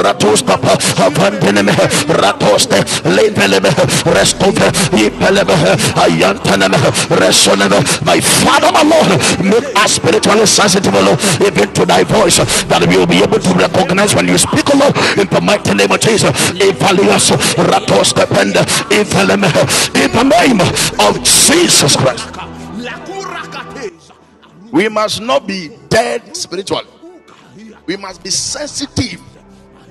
[0.03, 1.75] Ratus Papa, Havandaname,
[2.15, 2.67] Ratos,
[3.03, 3.71] Levelebe,
[4.15, 5.55] Restove, Ipelebe,
[5.99, 6.79] Ayantaneme,
[7.19, 7.79] Resoneme.
[8.05, 12.97] My Father, my Lord, make us spiritually sensitive, Lord, even to thy voice, that we
[12.97, 16.31] will be able to recognize when you speak, Lord, in the mighty name of Jesus.
[16.59, 18.13] Evalias, Ratos,
[18.89, 19.51] Eveleme,
[19.95, 20.61] in the name
[20.99, 22.29] of Jesus Christ.
[24.71, 26.87] We must not be dead spiritually.
[27.85, 29.21] We must be sensitive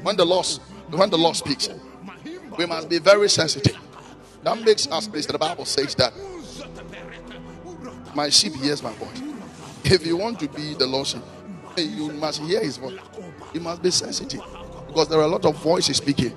[0.02, 0.46] when the Lord
[0.90, 1.68] when the Lord speaks
[2.56, 3.76] we must be very sensitive.
[4.42, 5.26] That makes us please.
[5.26, 6.12] The Bible says that
[8.14, 9.33] my sheep hears my voice.
[9.84, 11.14] If you want to be the Lord's
[11.76, 12.98] you must hear his voice.
[13.52, 14.40] You must be sensitive
[14.86, 16.32] because there are a lot of voices speaking.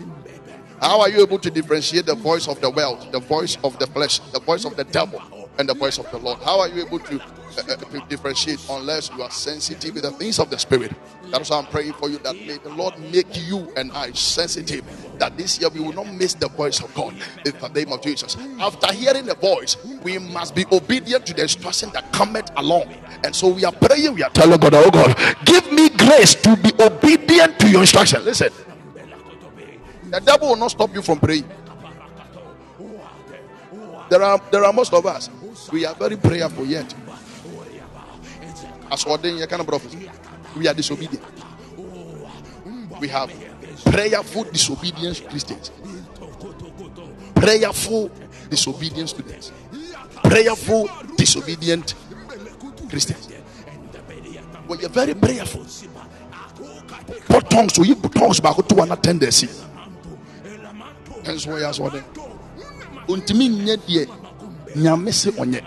[0.81, 3.87] How are you able to differentiate the voice of the world, the voice of the
[3.87, 5.21] flesh, the voice of the devil,
[5.59, 6.39] and the voice of the Lord?
[6.39, 10.39] How are you able to, uh, uh differentiate unless you are sensitive with the things
[10.39, 10.91] of the Spirit?
[11.31, 14.85] That's why I'm praying for you that may the Lord make you and I sensitive.
[15.19, 17.13] That this year we will not miss the voice of God
[17.45, 18.37] in the name of Jesus.
[18.59, 22.93] After hearing the voice, we must be obedient to the instruction that cometh along.
[23.23, 26.55] And so we are praying, we are telling God, oh God, give me grace to
[26.55, 28.23] be obedient to your instruction.
[28.23, 28.49] Listen,
[30.09, 31.45] the devil will not stop you from praying.
[34.09, 35.29] There are there are most of us.
[35.71, 36.93] We are very prayerful yet.
[38.89, 40.09] As ordained, kind of prophecy
[40.57, 41.23] we are disobedient.
[42.99, 43.31] We have
[43.85, 45.71] prayerful disobedience Christians,
[47.35, 48.09] prayerful
[48.49, 49.51] disobedient students,
[50.23, 51.93] prayerful disobedient
[52.89, 53.27] Christians.
[54.65, 55.63] When you're very prayerful,
[57.27, 59.47] what tongues so you tongues back to an tendency.
[61.23, 61.89] Hence why I saw.
[63.07, 64.07] Untimi nye die
[64.75, 65.61] nyame se onye.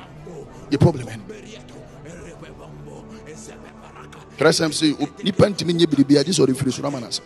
[0.70, 1.09] The problem.
[4.41, 7.20] twerɛsɛm sɛ oh, nipa ntumi nyɛ biribi agye sɛ ɔde firi soro ama no ase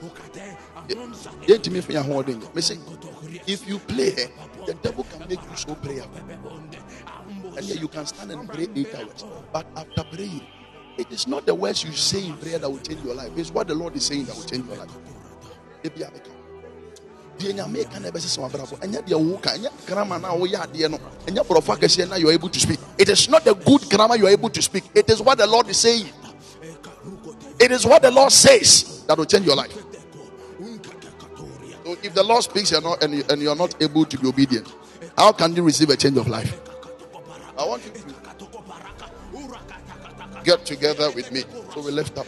[1.47, 2.77] yɛntumi fa ahoɔden nyɛ mese
[3.47, 4.11] if you play
[4.67, 6.05] the devil can make you so prayer.
[7.57, 9.25] And yeah, you can stand and pray eight hours.
[9.53, 10.41] But after praying
[10.97, 13.31] it is not the words you say in prayer that will change your life.
[13.37, 14.91] It's what the lord is saying that will change your life
[17.39, 20.61] deɛ nyame ka na ɛbɛsɛ sɛ wabrabɔ ɛnyɛ deɛ wo ka ɛnyɛ grammar na woyɛ
[20.63, 20.99] adeɛ no.
[21.27, 22.79] Ɛnyɛ borɔfo akɛseɛ na you are able to speak.
[22.99, 24.85] It is not the good grammar you are able to speak.
[24.95, 26.09] It is what the lord is saying.
[27.59, 29.73] It is what the lord says that will change your life.
[31.85, 34.27] So if the lord speaks you're not, and, you, and you're not able to be
[34.27, 34.73] obedient
[35.17, 36.61] how can you receive a change of life?
[37.59, 38.01] I want you to
[40.45, 41.45] get together with me.
[41.73, 42.27] So we lift up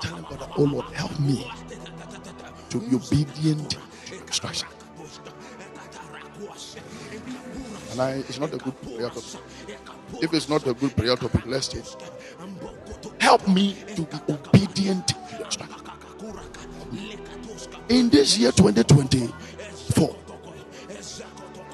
[0.00, 1.50] tell him god oh lord help me
[2.70, 4.68] to be obedient to instruction.
[7.92, 9.40] And I, it's not a good prayer topic.
[10.20, 11.96] If it's not a good prayer topic, let's.
[13.20, 15.14] Help me to be obedient.
[17.88, 20.16] In this year 2024,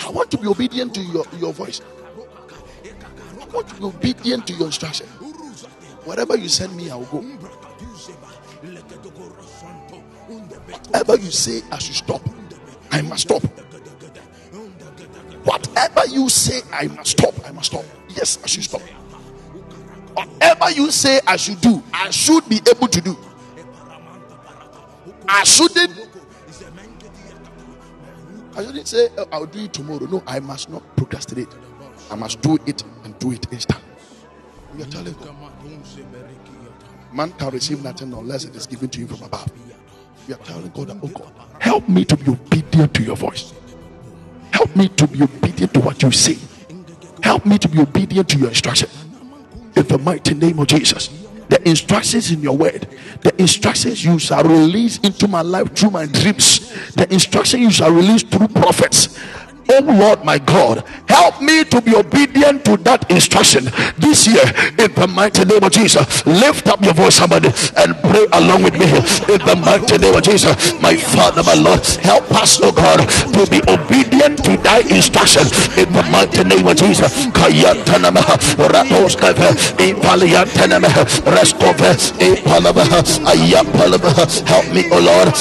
[0.00, 1.80] I want to be obedient to your, your voice.
[3.40, 5.06] I want to be obedient to your instruction.
[6.04, 7.71] Whatever you send me, I will go.
[10.68, 12.22] Whatever you say, I should stop.
[12.90, 13.42] I must stop.
[15.44, 17.34] Whatever you say, I must stop.
[17.46, 17.84] I must stop.
[18.10, 18.80] Yes, I should stop.
[20.14, 23.16] Whatever you say, I should do, I should be able to do.
[25.28, 26.08] I shouldn't.
[28.54, 30.04] I shouldn't say oh, I'll do it tomorrow.
[30.06, 31.48] No, I must not procrastinate.
[32.10, 33.80] I must do it and do it instant.
[34.76, 35.16] We are telling.
[37.12, 39.50] Man can receive nothing unless it is given to him from above.
[40.28, 43.52] We are telling God that, oh God, help me to be obedient to your voice.
[44.52, 46.38] Help me to be obedient to what you say.
[47.22, 48.88] Help me to be obedient to your instruction.
[49.74, 51.08] In the mighty name of Jesus.
[51.48, 52.88] The instructions in your word,
[53.20, 57.90] the instructions you shall release into my life through my dreams, the instruction you shall
[57.90, 59.18] release through prophets
[59.74, 63.64] Oh Lord, my God, help me to be obedient to that instruction
[63.96, 64.44] this year
[64.78, 66.26] in the mighty name of Jesus.
[66.26, 67.48] Lift up your voice, somebody,
[67.80, 68.84] and pray along with me
[69.32, 70.76] in the mighty name of Jesus.
[70.82, 73.00] My Father, my Lord, help us, oh God,
[73.32, 75.42] to be obedient to thy instruction
[75.80, 77.08] in the mighty name of Jesus.
[84.44, 85.32] Help me, oh Lord.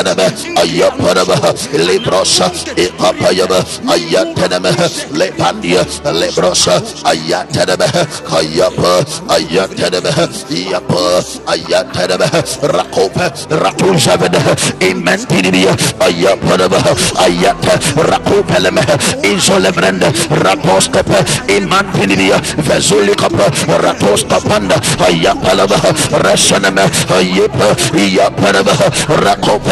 [0.00, 1.36] Iyantaname, ayapaname,
[1.76, 4.70] librosa, ipapayame, ayataname,
[5.12, 7.84] lepandia, librosa, ayataname,
[8.24, 10.10] kayapa, ayataname,
[10.48, 11.20] yapa,
[11.52, 12.28] ayataname,
[12.62, 14.40] rakope, ratujavene,
[14.80, 16.80] imentinibia, ayapaname,
[17.20, 18.80] ayata, rakopeleme,
[19.22, 21.20] isolebrende, raposkepe,
[21.56, 23.52] imantinibia, vezulikapa,
[23.84, 25.76] ratoskapanda, ayapalama,
[26.24, 28.72] rasaname, ayapa, iyapanama,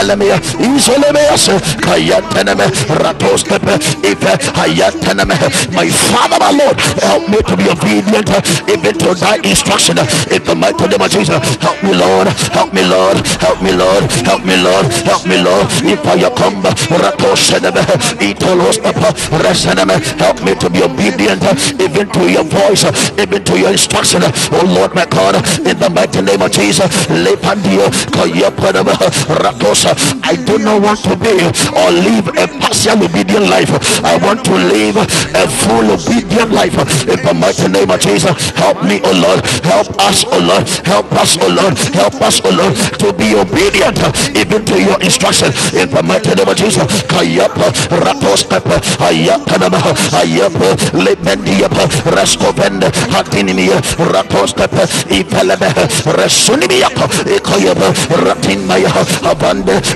[0.08, 0.40] rakopelemia,
[0.76, 1.50] isolemeas,
[1.80, 5.36] kayataname, ratoskepe, ife, ayataname.
[5.72, 8.30] My Father, my Lord, help me to be obedient
[8.68, 11.38] even to thy instruction in the mighty name of Jesus.
[11.60, 15.66] Help me, Lord, help me, Lord, help me, Lord, help me, Lord, help me, Lord.
[15.84, 17.84] If I come, ratosename,
[18.20, 19.12] itoloskapa,
[19.44, 21.42] rasaname, help me to be obedient
[21.80, 22.84] even to your voice,
[23.18, 24.22] even to your instruction.
[24.52, 25.36] Oh Lord, my God,
[25.66, 28.94] in the mighty name of Jesus, lepandio, kayapanama,
[29.42, 29.97] ratosa.
[30.22, 31.34] I do not want to be
[31.76, 33.70] or live a partial obedient life.
[34.04, 36.76] I want to live a full obedient life.
[37.08, 41.12] In the mighty name of Jesus, help me, oh Lord, help us, oh Lord, help
[41.12, 43.98] us, oh Lord, help us, oh Lord, to be obedient
[44.36, 45.48] even to your instruction.
[45.76, 47.72] In the mighty name of Jesus, kayapa,
[48.02, 49.80] ratoskapa, ayapanama,
[50.16, 53.80] ayapa, lependiapa, raskovende, hatinimia,
[54.12, 55.68] ratoskapa, ipelebe,
[56.16, 57.92] resunimiapa, ikoyaba,
[58.24, 58.92] ratinmaya,
[59.22, 59.87] resuname.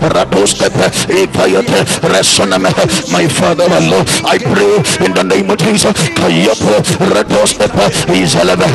[3.13, 6.81] My Father, my Lord, I pray in the name of Jesus, kayapa,
[7.13, 8.67] ratoskapa, izelebe,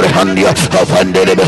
[0.00, 0.50] rehandia,
[0.80, 1.44] avandelebe,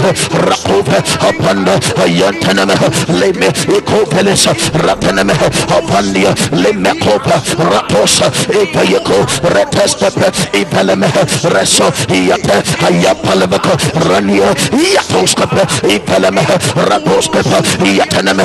[0.48, 2.74] rakove, apanda, ayantaname,
[3.20, 4.52] leme, ikopelesa,
[4.84, 5.34] rataname,
[5.68, 11.08] apandia, leme kopa, ratosa, ipayako, retestepe, ipeleme,
[11.54, 13.76] reso, iyate, ayapalebeko,
[14.08, 15.62] rania, iyatoskepe,
[15.94, 16.42] ipeleme,
[16.88, 18.44] ratoskepe, iyataneme,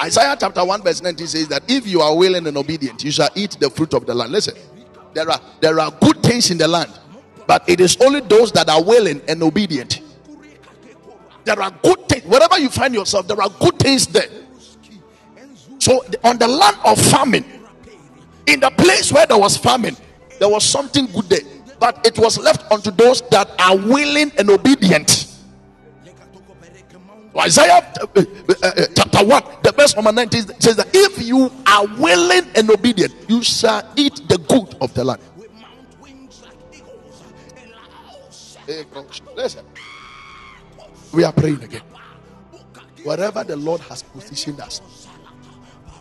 [0.00, 3.30] Isaiah chapter 1, verse 19 says that if you are willing and obedient, you shall
[3.34, 4.30] eat the fruit of the land.
[4.30, 4.54] Listen,
[5.12, 6.92] there are there are good things in the land,
[7.46, 10.00] but it is only those that are willing and obedient.
[11.44, 12.24] There are good things.
[12.24, 14.28] Wherever you find yourself, there are good things there.
[15.78, 17.44] So on the land of famine,
[18.46, 19.96] in the place where there was famine,
[20.38, 21.40] there was something good there,
[21.80, 25.27] but it was left unto those that are willing and obedient.
[27.40, 28.24] Isaiah uh,
[28.62, 33.14] uh, chapter 1, the verse number 19 says that if you are willing and obedient,
[33.28, 35.22] you shall eat the good of the land.
[39.36, 39.64] Listen,
[41.12, 41.82] we are praying again.
[43.04, 45.06] Wherever the Lord has positioned us,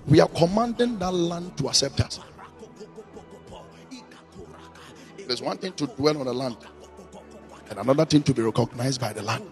[0.08, 2.20] we are commanding that land to accept us.
[5.28, 6.58] There's one thing to dwell on the land,
[7.70, 9.46] and another thing to be recognized by the land.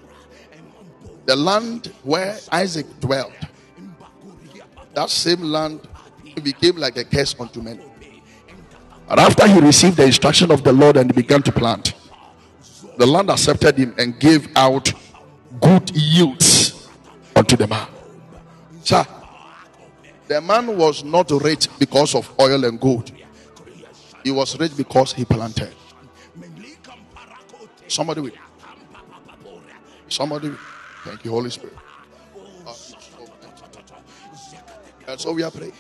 [1.26, 3.34] The land where Isaac dwelled,
[4.94, 5.88] that same land
[6.44, 7.82] became like a curse unto men.
[9.10, 11.94] And after he received the instruction of the Lord and began to plant,
[12.98, 14.94] the land accepted him and gave out
[15.62, 16.90] good yields
[17.36, 17.88] unto the man.
[18.84, 19.06] Sir,
[20.28, 23.12] the man was not rich because of oil and gold.
[24.24, 25.74] He was rich because he planted.
[27.88, 28.34] Somebody with
[30.08, 30.75] somebody with.
[31.06, 31.76] Thank you, Holy Spirit.
[35.08, 35.74] And so we are praying.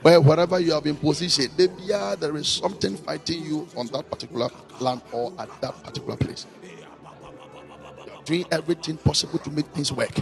[0.00, 4.48] Where wherever you have been positioned, there is something fighting you on that particular
[4.80, 6.46] land or at that particular place.
[8.06, 10.16] You are doing everything possible to make things work.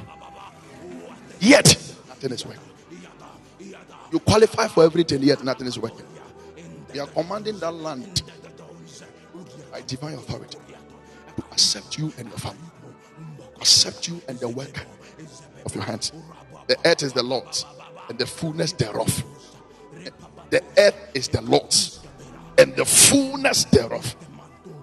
[1.38, 1.76] Yet
[2.08, 2.60] nothing is working.
[4.12, 6.06] You qualify for everything, yet nothing is working.
[6.92, 8.22] We are commanding that land
[9.70, 10.58] by divine authority
[11.52, 12.58] accept you and your family,
[13.56, 14.86] accept you and the work
[15.64, 16.12] of your hands.
[16.66, 17.64] The earth is the Lord's
[18.08, 19.24] and the fullness thereof.
[20.50, 22.00] The earth is the Lord's
[22.58, 24.16] and the fullness thereof.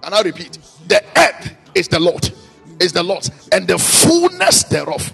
[0.04, 2.30] And I repeat, the earth is the Lord,
[2.80, 5.12] is the Lord's and the fullness thereof.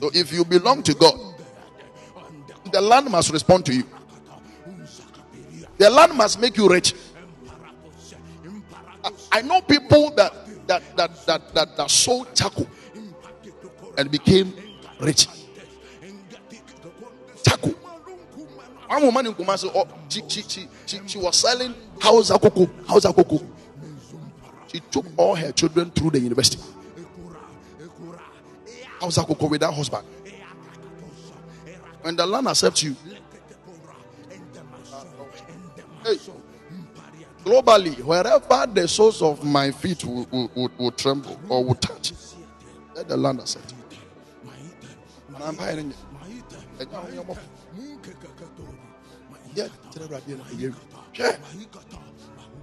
[0.00, 1.18] So if you belong to God,
[2.72, 3.84] the land must respond to you.
[5.78, 6.94] The land must make you rich.
[9.32, 10.32] I know people that
[10.66, 12.68] that that that that, that sold charcoal
[13.96, 14.54] and became
[15.00, 15.26] rich.
[17.44, 17.74] Charcoal.
[18.88, 23.04] One woman in Kumasi, oh, she, she, she, she, she was selling house akoko, house
[23.04, 23.44] akoko.
[24.66, 26.62] She took all her children through the university.
[28.98, 30.06] House akoko with that husband.
[32.00, 32.96] When the land accepts you,
[36.04, 36.16] hey,
[37.44, 42.12] globally, wherever the soles of my feet will, will, will, will tremble or will touch,
[42.94, 43.78] let the land accept it.
[45.40, 45.94] And.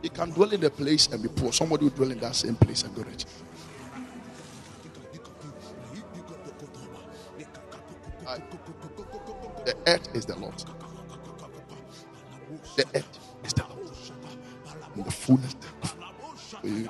[0.02, 1.52] He can dwell in the place and be poor.
[1.52, 3.26] Somebody will dwell in that same place and be rich.
[9.66, 10.64] The earth is the Lord.
[12.76, 13.15] The earth.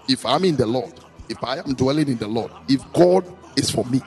[0.07, 0.93] If I'm in the Lord,
[1.29, 3.25] if I am dwelling in the Lord, if God
[3.55, 4.01] is for me,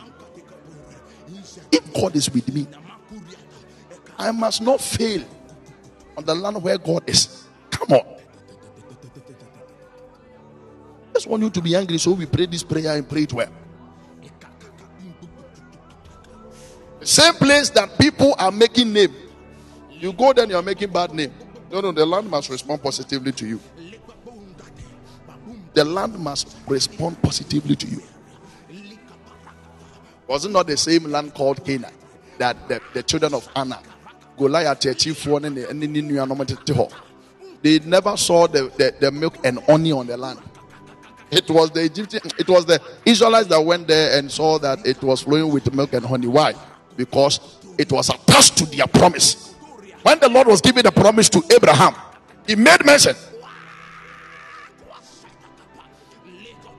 [1.72, 2.66] if God is with me,
[4.18, 5.24] I must not fail
[6.16, 7.44] on the land where God is.
[7.70, 8.16] Come on.
[11.10, 13.32] I just want you to be angry, so we pray this prayer and pray it
[13.32, 13.50] well.
[17.02, 19.14] Same place that people are making name.
[19.90, 21.32] You go then you're making bad name.
[21.70, 23.60] No, no, the land must respond positively to you.
[25.78, 28.02] The land must respond positively to you.
[30.26, 31.92] Was it not the same land called Canaan
[32.38, 33.84] that the, the children of Anak,
[34.36, 34.80] Goliath,
[37.62, 40.40] they never saw the, the, the milk and honey on the land.
[41.30, 45.00] It was the Egyptian, it was the Israelites that went there and saw that it
[45.00, 46.26] was flowing with milk and honey.
[46.26, 46.54] Why?
[46.98, 47.38] because
[47.78, 49.54] it was attached to their promise.
[50.02, 51.94] When the Lord was giving the promise to Abraham,
[52.46, 53.14] he made mention.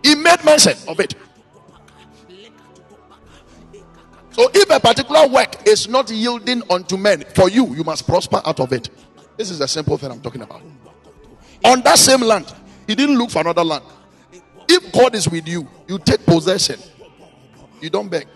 [0.03, 1.15] He made mention of it.
[4.31, 8.41] So if a particular work is not yielding unto men, for you, you must prosper
[8.45, 8.89] out of it.
[9.35, 10.61] This is a simple thing I'm talking about.
[11.65, 12.53] On that same land,
[12.87, 13.83] he didn't look for another land.
[14.67, 16.79] If God is with you, you take possession.
[17.81, 18.27] You don't beg.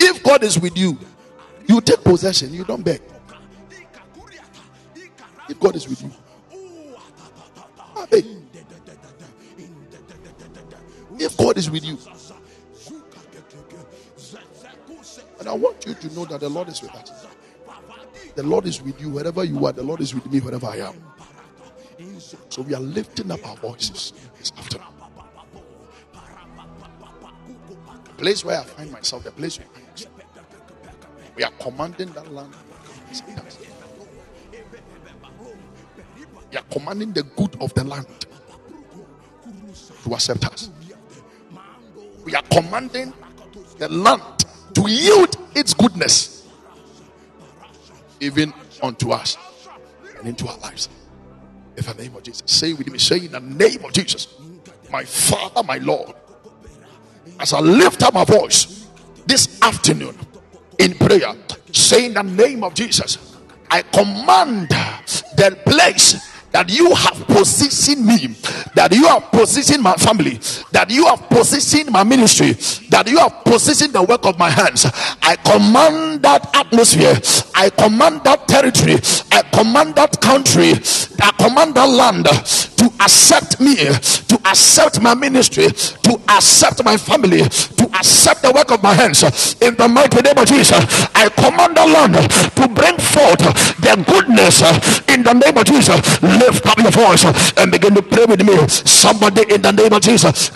[0.00, 0.98] If God is with you,
[1.68, 3.00] you take possession, you don't beg.
[5.50, 6.12] If God is with you,
[8.08, 8.24] hey.
[11.18, 11.98] if God is with you,
[15.40, 17.26] and I want you to know that the Lord is with us.
[18.36, 19.72] The Lord is with you wherever you are.
[19.72, 21.02] The Lord is with me wherever I am.
[22.48, 24.86] So we are lifting up our voices this afternoon.
[28.04, 30.12] The place where I find myself, the place where I myself,
[31.34, 32.54] we are commanding that land.
[36.50, 38.06] We are commanding the good of the land
[40.04, 40.70] to accept us.
[42.24, 43.12] We are commanding
[43.78, 44.22] the land
[44.74, 46.48] to yield its goodness
[48.20, 49.36] even unto us
[50.18, 50.88] and into our lives.
[51.76, 52.42] In the name of Jesus.
[52.46, 54.34] Say with me, say in the name of Jesus,
[54.90, 56.12] my Father, my Lord,
[57.38, 58.86] as I lift up my voice
[59.24, 60.16] this afternoon
[60.78, 61.32] in prayer,
[61.72, 63.36] say in the name of Jesus,
[63.70, 68.34] I command the place that you have positioned me,
[68.74, 70.38] that you have positioned my family,
[70.72, 72.52] that you have positioned my ministry,
[72.90, 74.86] that you have positioned the work of my hands.
[75.22, 77.14] I command that atmosphere,
[77.54, 78.98] I command that territory,
[79.30, 80.72] I command that country,
[81.22, 87.42] I command that land to accept me, to accept my ministry, to accept my family,
[87.42, 89.22] to accept the work of my hands.
[89.60, 90.72] In the mighty name of Jesus,
[91.14, 92.14] I command the land
[92.56, 94.62] to bring forth their goodness
[95.08, 96.00] in the name of Jesus
[96.40, 97.24] lift up your voice
[97.56, 98.56] and begin to pray with me.
[98.68, 100.50] Somebody in the name of Jesus.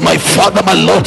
[0.00, 1.04] My father, my Lord,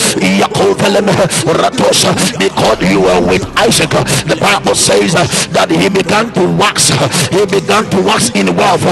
[2.39, 3.89] because you were with Isaac.
[4.27, 5.13] The Bible says
[5.51, 6.89] that he began to wax,
[7.31, 8.83] he began to wax in wealth.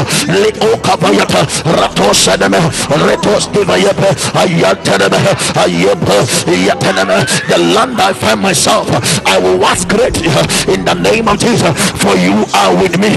[5.89, 8.87] Uh, the land I find myself,
[9.25, 11.73] I will was greatly uh, in the name of Jesus.
[11.97, 13.09] For you are with me.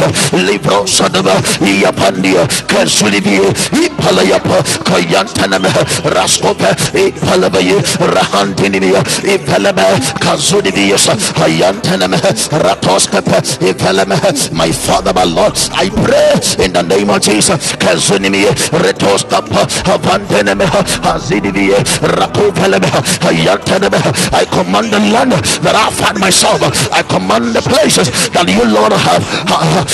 [13.62, 17.72] Ipalame, my Father, my Lord, I pray in the name of Jesus.
[17.76, 18.46] Kazunimi,
[18.80, 20.66] Retoskapa, Havantaname,
[21.04, 22.61] Hazidivie, Rakova.
[22.62, 25.32] I command the land
[25.62, 26.62] that I find myself.
[26.92, 29.90] I command the places that you, Lord, have, have,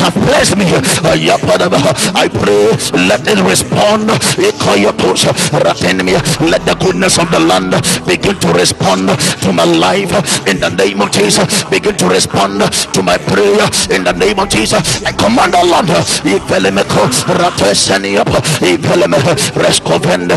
[0.00, 0.66] have placed me.
[2.16, 2.72] I pray,
[3.06, 4.08] let it respond.
[6.50, 7.74] Let the goodness of the land
[8.06, 9.08] begin to respond
[9.42, 10.12] to my life
[10.46, 11.64] in the name of Jesus.
[11.64, 12.60] Begin to respond
[12.92, 15.04] to my prayer in the name of Jesus.
[15.04, 15.88] I command the land.
[19.56, 20.30] Rescovend,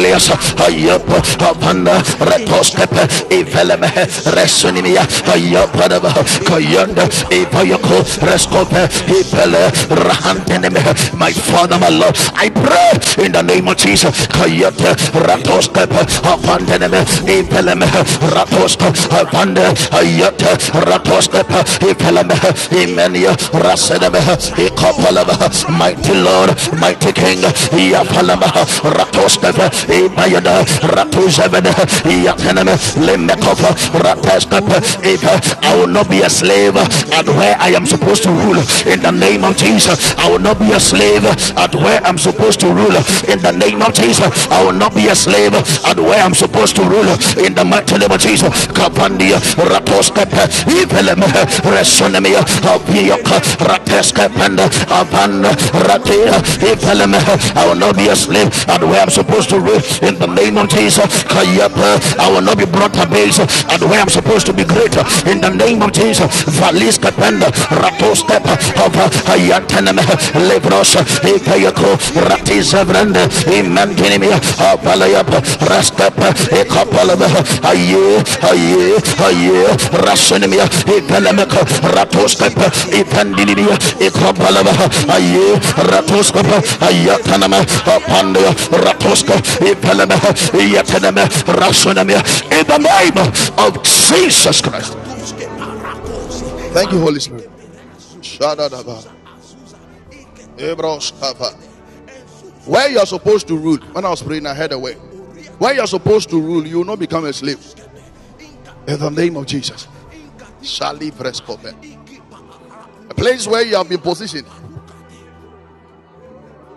[0.00, 3.88] Elias Ayapa Apanda Retoskepe Iveleme
[4.32, 6.08] Resunimia Ayapadava
[6.48, 10.80] Kayanda Ipayako Rescope Ipele Rahanteneme.
[11.18, 14.26] My father my lord I pray in the name of Jesus.
[14.28, 17.86] Kayate Ratoskepe Apanteneme Ipeleme
[18.32, 20.56] Ratoska Apanda Ayate
[20.88, 21.60] Ratoskepe
[21.92, 22.36] Ipeleme
[22.72, 24.20] Imenia Raseneme
[24.56, 25.36] Ikopalava
[25.78, 27.40] mighty lord mighty king
[27.92, 28.48] Yapalama
[28.96, 30.64] Ratoskepe Ibayada
[30.94, 31.72] Ratuzabada
[32.06, 32.74] Yatanama
[33.04, 34.80] Lemekopa Rataskapa
[35.62, 39.10] I will not be a slave at where I am supposed to rule in the
[39.10, 40.14] name of Jesus.
[40.18, 42.96] I will not be a slave at where I'm supposed to rule
[43.28, 44.46] in the name of Jesus.
[44.50, 47.10] I will not be a slave at where I'm supposed to rule
[47.44, 48.66] in the mighty name of Jesus.
[48.68, 51.26] Kapandia Ratoskapa Iveleme
[51.66, 55.50] Resonemia Abiyoka Rataskapanda Abanda
[55.88, 57.18] Ratia Iveleme
[57.56, 60.58] I will not be a slave at where I'm supposed to rule in the name
[60.58, 61.06] of Jesus.
[61.30, 65.40] I will not be brought to base at where I'm supposed to be greater in
[65.40, 66.26] the name of Jesus.
[66.60, 67.50] Valis Kapenda
[67.80, 68.92] Ratos Step of
[69.28, 69.98] Hayatanam
[70.48, 71.96] Lebros Epayako
[72.28, 74.38] Ratis Avranda Imantinimia
[74.70, 75.26] Apalayap
[75.70, 76.14] Rastap
[76.52, 77.26] Ekapalaba
[77.64, 78.20] Aye
[78.50, 78.96] Aye
[79.26, 79.66] Aye
[80.04, 82.52] Rasanimia Epalamaka Ratos Step
[82.92, 84.72] Epandinimia Ekapalaba
[85.14, 85.56] Aye
[85.90, 86.46] Ratos Step
[86.80, 88.50] Ayatanama Apandia
[88.84, 89.40] Ratos Step
[92.50, 93.18] in the name
[93.58, 94.94] of Jesus Christ.
[96.72, 97.50] Thank you, Holy Spirit.
[102.64, 104.94] Where you're supposed to rule, when I was praying, I heard a way.
[105.58, 107.60] Where you're supposed to rule, you will not become a slave.
[108.86, 109.88] In the name of Jesus.
[113.08, 114.46] A place where you have been positioned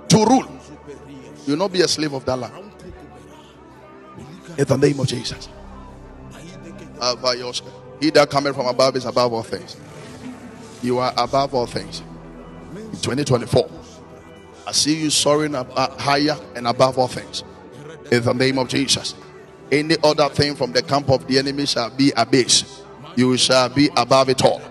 [0.09, 0.47] to rule,
[1.45, 2.72] you will not be a slave of that land
[4.57, 5.49] in the name of Jesus.
[7.99, 9.77] He that cometh from above is above all things.
[10.81, 12.01] You are above all things.
[12.75, 13.69] In 2024,
[14.67, 17.43] I see you soaring up, uh, higher and above all things.
[18.11, 19.15] In the name of Jesus.
[19.71, 22.83] Any other thing from the camp of the enemy shall be abased.
[23.15, 24.61] You shall be above it all.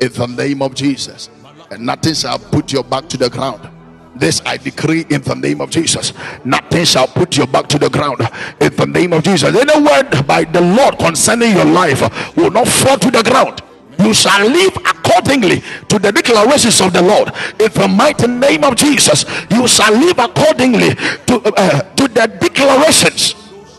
[0.00, 1.30] In the name of Jesus.
[1.70, 3.68] And nothing shall put your back to the ground.
[4.16, 6.12] This I decree in the name of Jesus.
[6.44, 8.20] Nothing shall put your back to the ground
[8.60, 9.54] in the name of Jesus.
[9.54, 12.00] Any word by the Lord concerning your life
[12.36, 13.60] will not fall to the ground.
[13.98, 18.76] You shall live accordingly to the declarations of the Lord in the mighty name of
[18.76, 19.24] Jesus.
[19.50, 23.34] You shall live accordingly to, uh, uh to the declarations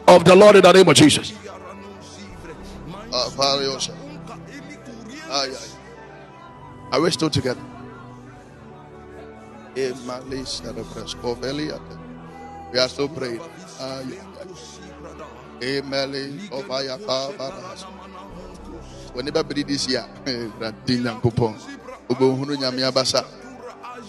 [0.07, 1.34] of the Lord in the name of Jesus.
[6.91, 7.62] Are we still together?
[9.76, 9.84] We
[12.80, 13.41] are still praying.
[15.61, 16.39] Amen.
[19.14, 21.56] When never believe this year, Radina Coupon,
[22.07, 23.26] Ubohunu Yamia Basa.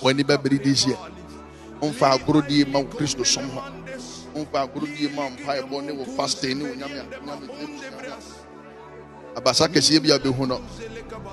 [0.00, 0.96] When never believe this year,
[1.80, 3.72] Umfa Gurudi Mount Christo Somehow.
[4.34, 6.60] Umfa Gurudi Mount Pai Bonnie will fast in.
[9.34, 10.60] Abasa Kesibia Behuno.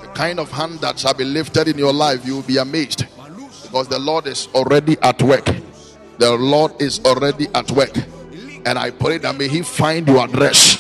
[0.02, 3.06] The kind of hand that shall be lifted in your life, you will be amazed
[3.74, 5.50] because the Lord is already at work.
[6.20, 7.90] The Lord is already at work.
[8.68, 10.78] And I pray that may He find your address.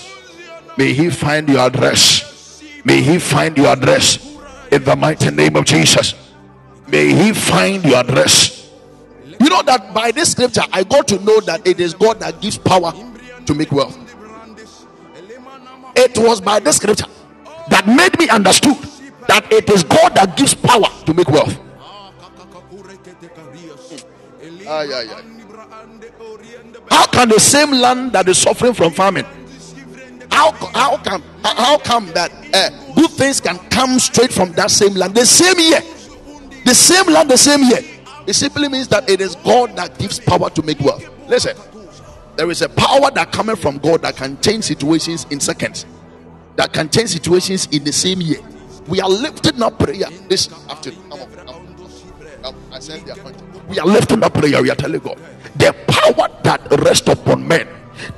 [0.77, 2.61] May He find your address.
[2.85, 4.37] May He find your address
[4.71, 6.13] in the mighty name of Jesus.
[6.87, 8.69] May He find your address.
[9.39, 12.41] You know that by this scripture, I got to know that it is God that
[12.41, 12.93] gives power
[13.47, 13.97] to make wealth.
[15.95, 17.07] It was by this scripture
[17.71, 18.77] that made me understood
[19.27, 21.57] that it is God that gives power to make wealth.
[24.67, 25.21] Ah, yeah, yeah.
[26.89, 29.25] How can the same land that is suffering from famine?
[30.31, 34.93] How, how come how come that uh, good things can come straight from that same
[34.93, 35.81] land the same year?
[36.65, 37.79] The same land, the same year.
[38.25, 41.05] It simply means that it is God that gives power to make wealth.
[41.27, 41.57] Listen,
[42.37, 45.85] there is a power that coming from God that can change situations in seconds,
[46.55, 48.39] that can change situations in the same year.
[48.87, 51.62] We are lifting up prayer this afternoon.
[52.71, 53.03] I said
[53.69, 54.61] we are lifting up prayer.
[54.61, 55.17] We are telling God
[55.55, 57.67] the power that rests upon men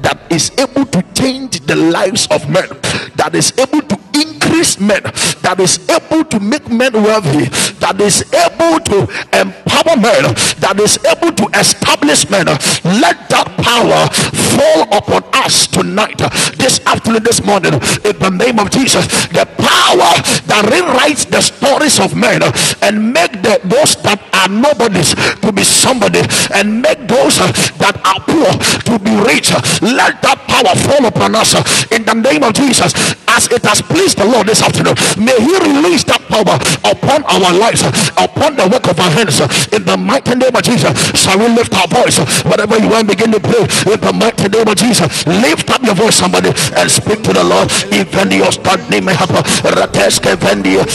[0.02, 2.68] that is able to change the lives of men,
[3.16, 5.04] that is able to increase men,
[5.44, 7.46] that is able to make men wealthy,
[7.80, 9.04] that is able to
[9.36, 10.24] empower men,
[10.64, 12.46] that is able to establish men.
[12.86, 14.08] Let that power
[14.56, 16.18] fall upon us tonight,
[16.58, 19.06] this afternoon, this morning, in the name of Jesus.
[19.28, 20.12] The power
[20.48, 22.42] that rewrites the stories of men
[22.82, 26.22] and make the, those that are nobodies to be somebody,
[26.54, 27.42] and make those
[27.82, 28.54] that are poor
[28.86, 29.50] to be rich.
[29.82, 31.58] Let that power fall upon us
[31.90, 32.94] in the name of Jesus,
[33.26, 34.94] as it has pleased the Lord this afternoon.
[35.18, 36.54] May He release that power
[36.86, 37.82] upon our lives,
[38.14, 39.42] upon the work of our hands,
[39.74, 40.94] in the mighty name of Jesus.
[41.18, 42.22] Shall we lift our voice?
[42.46, 45.26] Whatever you want, begin to pray in the mighty name of Jesus.
[45.26, 47.70] Lift up your voice, somebody, and speak to the Lord.
[47.90, 49.42] Evendio stadni mehapa
[49.74, 50.86] rateske vendio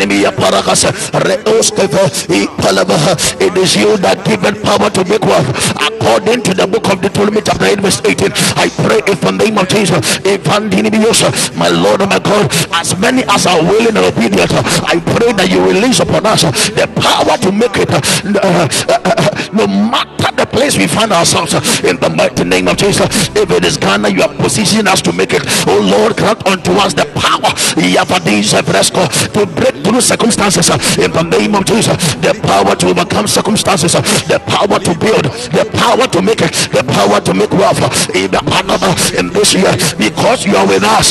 [0.00, 2.96] resonimia paragas reoskeve ipalava.
[3.40, 5.48] It is you that given power to make wealth.
[5.76, 9.58] According to the book of Deuteronomy chapter 8 verse 18, I pray in the name
[9.58, 10.00] of Jesus.
[10.24, 10.98] Enemy,
[11.56, 14.50] my Lord and my God, as many as are willing and obedient,
[14.84, 18.00] I pray that you release upon us the power to make it uh,
[18.40, 21.54] uh, uh, no matter the place we find ourselves
[21.84, 23.06] in the mighty name of Jesus.
[23.36, 25.42] If it is Ghana, you are positioning us to make it.
[25.66, 27.50] Oh Lord, grant unto us the power
[29.34, 31.96] to break through circumstances in the name of Jesus.
[32.22, 33.92] The power to overcome circumstances,
[34.30, 37.80] the power to build, the power to make it, the power to make wealth
[38.14, 41.10] in abundance in this year because you are with us.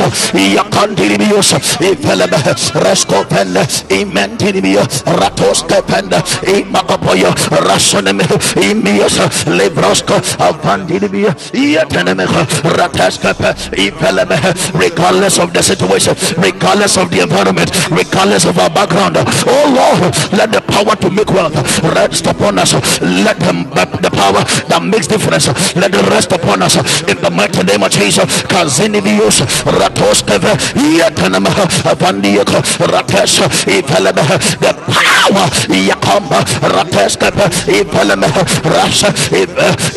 [14.73, 19.17] Regardless of the situation, regardless of the environment, regardless of our background.
[19.47, 21.55] Oh Lord, let the power to make wealth
[21.95, 22.73] rest upon us.
[23.01, 23.69] Let them,
[24.01, 26.75] the power that makes difference, let it rest upon us
[27.07, 28.25] in the mighty name of Jesus.
[28.43, 32.59] Kazinivius, ratos keve, iatenemeho, avandioko,
[32.91, 34.23] rates, ipeleme,
[34.59, 36.43] the power, yakamba,
[36.73, 38.27] rateskepe, ipeleme,
[38.63, 39.09] rasha,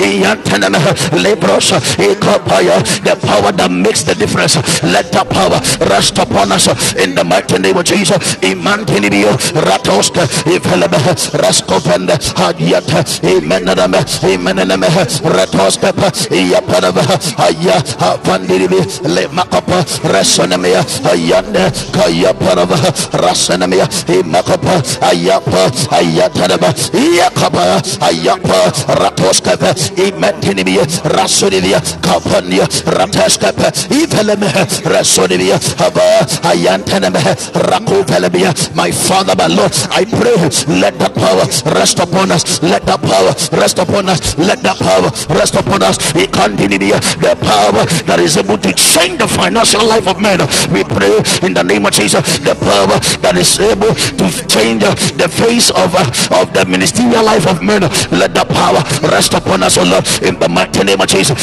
[0.01, 0.79] ianteneme,
[1.23, 4.57] lebros, ikopaya, the power that makes the difference.
[4.83, 8.37] Let that power rest upon us in the mighty name of Jesus.
[8.63, 9.37] Imantinibio,
[9.67, 10.99] ratoske, ipeleme,
[11.35, 14.87] raskopende, hadiate, imeneme, imeneme,
[15.25, 17.03] ratoskepe, iapaneme,
[17.39, 22.79] aya, avandinibi, le makapa, resonemia, ayande, kaya parava,
[23.13, 24.79] rasenemia, imakapa,
[25.11, 26.75] ayapa, ayatanaba
[27.19, 34.47] yakaba ayapa ratoskava imentinibia rasodivia kapania rateskapa iveleme
[34.85, 36.03] rasodivia haba
[36.51, 37.21] ayantaneme
[37.55, 40.37] rakovelebia my father my lord i pray
[40.81, 45.11] let the power rest upon us let the power rest upon us let the power
[45.39, 45.99] rest upon us.
[46.13, 50.41] The power that is able to change the financial life of men.
[50.73, 52.23] We pray in the name of jesus.
[52.39, 54.83] The power that is able to change
[55.17, 55.95] the face of,
[56.33, 57.83] of the ministerial life of men.
[58.11, 61.39] Let the power rest upon us, O Lord, in the mighty name of Jesus.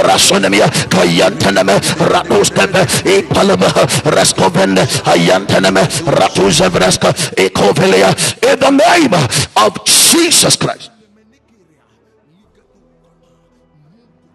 [0.00, 1.76] Rasonemia, Kayantaneme,
[2.08, 8.10] Ratustepe, Epalema, Rescovende, Ayantaneme, Ratuzevreska, Ecovelia,
[8.42, 9.14] in the name
[9.56, 10.90] of Jesus Christ.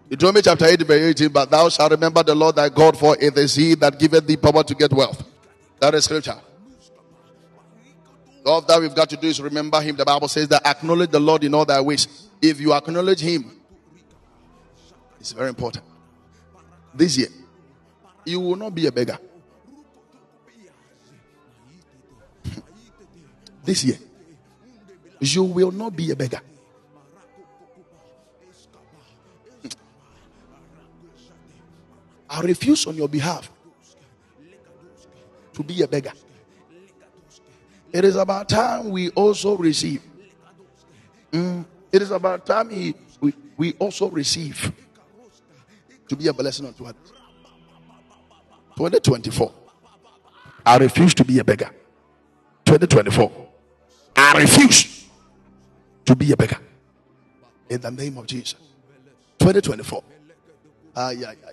[0.08, 1.28] Deuteronomy chapter 8, verse 18.
[1.32, 4.36] But thou shalt remember the Lord thy God, for it is he that giveth thee
[4.36, 5.24] power to get wealth.
[5.80, 6.36] That is scripture.
[8.44, 9.96] All that we've got to do is remember him.
[9.96, 12.28] The Bible says that acknowledge the Lord in all thy ways.
[12.40, 13.60] If you acknowledge him,
[15.18, 15.84] it's very important.
[16.94, 17.28] This year,
[18.26, 19.18] you will not be a beggar.
[23.64, 23.98] this year,
[25.20, 26.40] you will not be a beggar.
[32.28, 33.50] I refuse on your behalf
[35.52, 36.12] to be a beggar.
[37.92, 40.02] It is about time we also receive.
[41.32, 42.68] Mm, it is about time
[43.20, 44.72] we, we also receive
[46.08, 47.15] to be a blessing unto others.
[48.76, 49.52] 2024.
[50.64, 51.70] I refuse to be a beggar.
[52.66, 53.48] 2024.
[54.16, 55.06] I refuse
[56.04, 56.58] to be a beggar.
[57.70, 58.54] In the name of Jesus.
[59.38, 60.02] 2024.
[60.94, 61.50] Ah, yeah, yeah,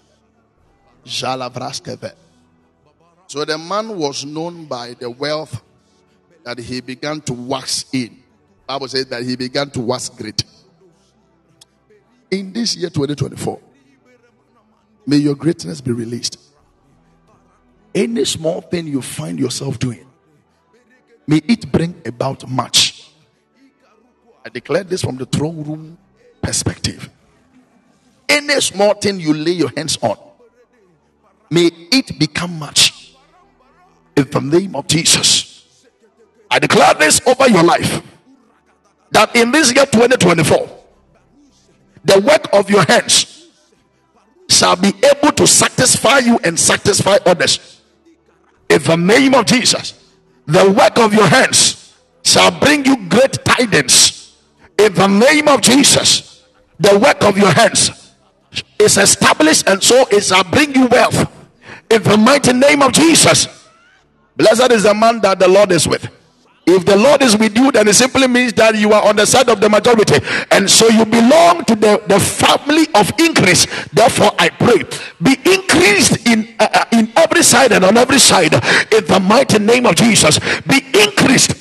[1.06, 2.12] yeah.
[3.28, 5.62] So the man was known by the wealth
[6.44, 8.22] that he began to wax in.
[8.68, 10.44] Bible says that he began to wax great.
[12.32, 13.60] In this year 2024,
[15.06, 16.43] may your greatness be released.
[17.94, 20.06] Any small thing you find yourself doing,
[21.28, 23.12] may it bring about much.
[24.46, 25.98] I declare this from the throne room
[26.42, 27.10] perspective.
[28.28, 30.18] Any small thing you lay your hands on,
[31.50, 33.14] may it become much.
[34.16, 35.86] In the name of Jesus.
[36.50, 38.02] I declare this over your life
[39.12, 40.70] that in this year 2024,
[42.06, 43.50] the work of your hands
[44.50, 47.82] shall be able to satisfy you and satisfy others.
[48.74, 49.94] In the name of Jesus,
[50.48, 51.94] the work of your hands
[52.24, 54.36] shall bring you great tidings.
[54.80, 56.44] In the name of Jesus,
[56.80, 58.16] the work of your hands
[58.80, 61.32] is established and so it shall bring you wealth.
[61.92, 63.70] In the mighty name of Jesus,
[64.36, 66.10] blessed is the man that the Lord is with.
[66.66, 69.26] If the Lord is with you, then it simply means that you are on the
[69.26, 70.16] side of the majority.
[70.50, 73.68] And so you belong to the, the family of increase.
[73.92, 74.84] Therefore, I pray,
[75.22, 79.60] be increased in, uh, uh, in every side and on every side in the mighty
[79.60, 80.40] name of Jesus.
[80.62, 81.54] Be increased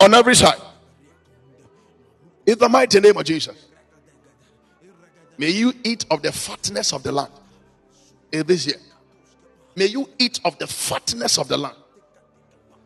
[0.00, 0.60] on every side
[2.46, 3.66] in the mighty name of Jesus.
[5.36, 7.30] May you eat of the fatness of the land
[8.32, 8.78] in this year.
[9.76, 11.76] May you eat of the fatness of the land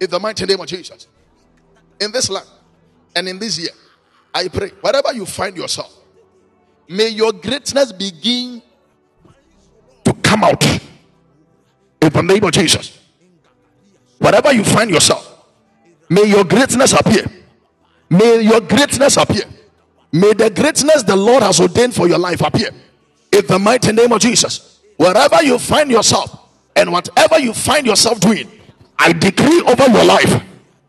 [0.00, 1.06] in the mighty name of Jesus
[2.02, 2.46] in this land
[3.14, 3.70] and in this year,
[4.34, 5.94] I pray, wherever you find yourself,
[6.88, 8.62] may your greatness begin
[10.04, 12.98] to come out in the name of Jesus.
[14.18, 15.46] Wherever you find yourself,
[16.08, 17.24] may your greatness appear.
[18.08, 19.44] May your greatness appear.
[20.12, 22.68] May the greatness the Lord has ordained for your life appear
[23.32, 24.80] in the mighty name of Jesus.
[24.96, 26.38] Wherever you find yourself
[26.76, 28.50] and whatever you find yourself doing,
[28.98, 30.42] I decree over your life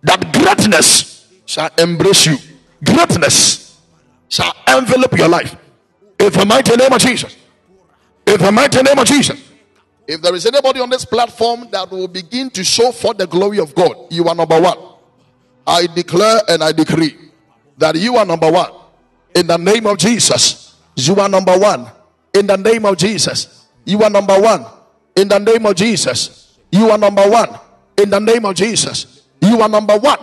[0.04, 2.38] that greatness shall embrace you.
[2.84, 3.82] Greatness
[4.30, 5.56] shall envelop your life.
[6.20, 7.36] In the mighty name of Jesus.
[8.28, 9.52] In the mighty name of Jesus.
[10.08, 13.60] If there is anybody on this platform that will begin to show for the glory
[13.60, 14.78] of God, you are number one.
[15.66, 17.18] I declare and I decree
[17.78, 18.72] that you are number one.
[19.36, 21.90] In the name of Jesus, you are number one.
[22.34, 24.66] In the name of Jesus, you are number one.
[25.16, 27.58] In the name of Jesus, you are number one.
[27.98, 29.13] In the name of Jesus,
[29.54, 30.18] you are number one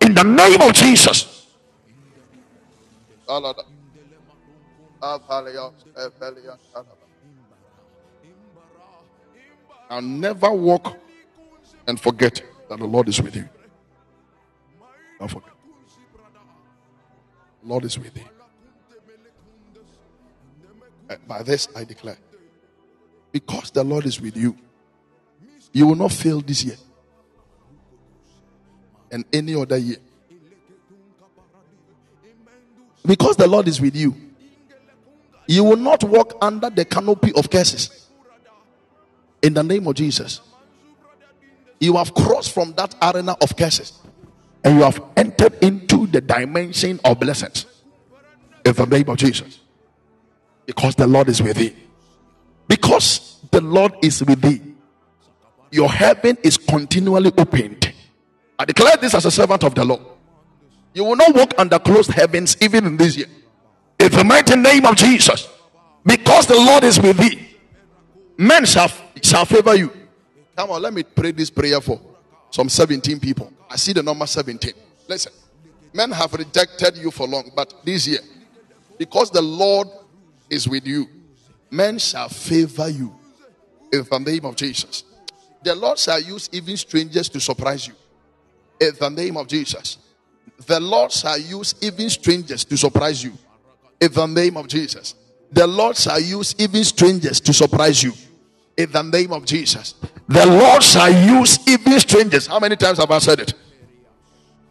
[0.00, 1.46] in the name of Jesus.
[9.90, 10.96] I'll never walk
[11.86, 13.48] and forget that the Lord is with you.
[15.18, 15.50] Don't forget.
[17.64, 18.24] Lord is with you.
[21.08, 22.16] And by this I declare,
[23.32, 24.56] because the Lord is with you,
[25.72, 26.76] you will not fail this year.
[29.12, 29.98] And any other year.
[33.04, 34.14] Because the Lord is with you,
[35.46, 38.08] you will not walk under the canopy of curses.
[39.42, 40.40] In the name of Jesus,
[41.78, 43.92] you have crossed from that arena of curses
[44.64, 47.66] and you have entered into the dimension of blessings.
[48.64, 49.58] In the name of Jesus,
[50.64, 51.74] because the Lord is with thee.
[52.68, 54.60] Because the Lord is with thee,
[55.72, 57.81] your heaven is continually opened.
[58.62, 60.02] I declare this as a servant of the Lord.
[60.94, 63.26] You will not walk under closed heavens even in this year.
[63.98, 65.48] In the mighty name of Jesus,
[66.06, 67.44] because the Lord is with thee,
[68.38, 68.88] men shall,
[69.20, 69.90] shall favor you.
[70.54, 72.00] Come on, let me pray this prayer for
[72.50, 73.52] some 17 people.
[73.68, 74.74] I see the number 17.
[75.08, 75.32] Listen,
[75.92, 78.20] men have rejected you for long, but this year,
[78.96, 79.88] because the Lord
[80.48, 81.08] is with you,
[81.68, 83.12] men shall favor you
[83.92, 85.02] in the name of Jesus.
[85.64, 87.94] The Lord shall use even strangers to surprise you
[88.82, 89.98] in the name of Jesus.
[90.66, 93.32] The Lord shall use even strangers to surprise you
[94.00, 95.14] in the name of Jesus.
[95.52, 98.12] The Lord shall use even strangers to surprise you
[98.76, 99.94] in the name of Jesus.
[100.28, 102.46] The Lord shall use even strangers.
[102.46, 103.54] How many times have I said it?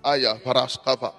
[0.04, 1.14] Aya paraskava.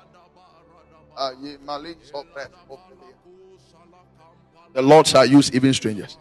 [4.74, 6.18] The Lord shall use even strangers.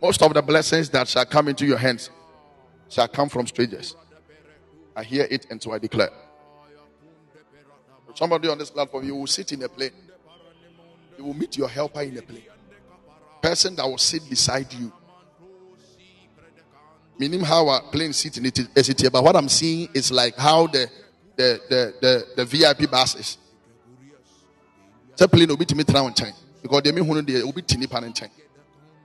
[0.00, 2.10] Most of the blessings that shall come into your hands
[2.88, 3.96] shall come from strangers.
[4.94, 6.10] I hear it and so I declare.
[8.14, 9.92] Somebody on this platform, you will sit in a plane.
[11.16, 12.44] You will meet your helper in a plane.
[13.40, 14.92] Person that will sit beside you.
[17.18, 20.88] Meaning how a plane sits in it, but what I'm seeing is like how the
[21.36, 23.38] the the the, the VIP buses.
[25.16, 26.32] The plane will be to me nkyɛn
[26.62, 28.30] because they mean who they will be tini pan nkyɛn.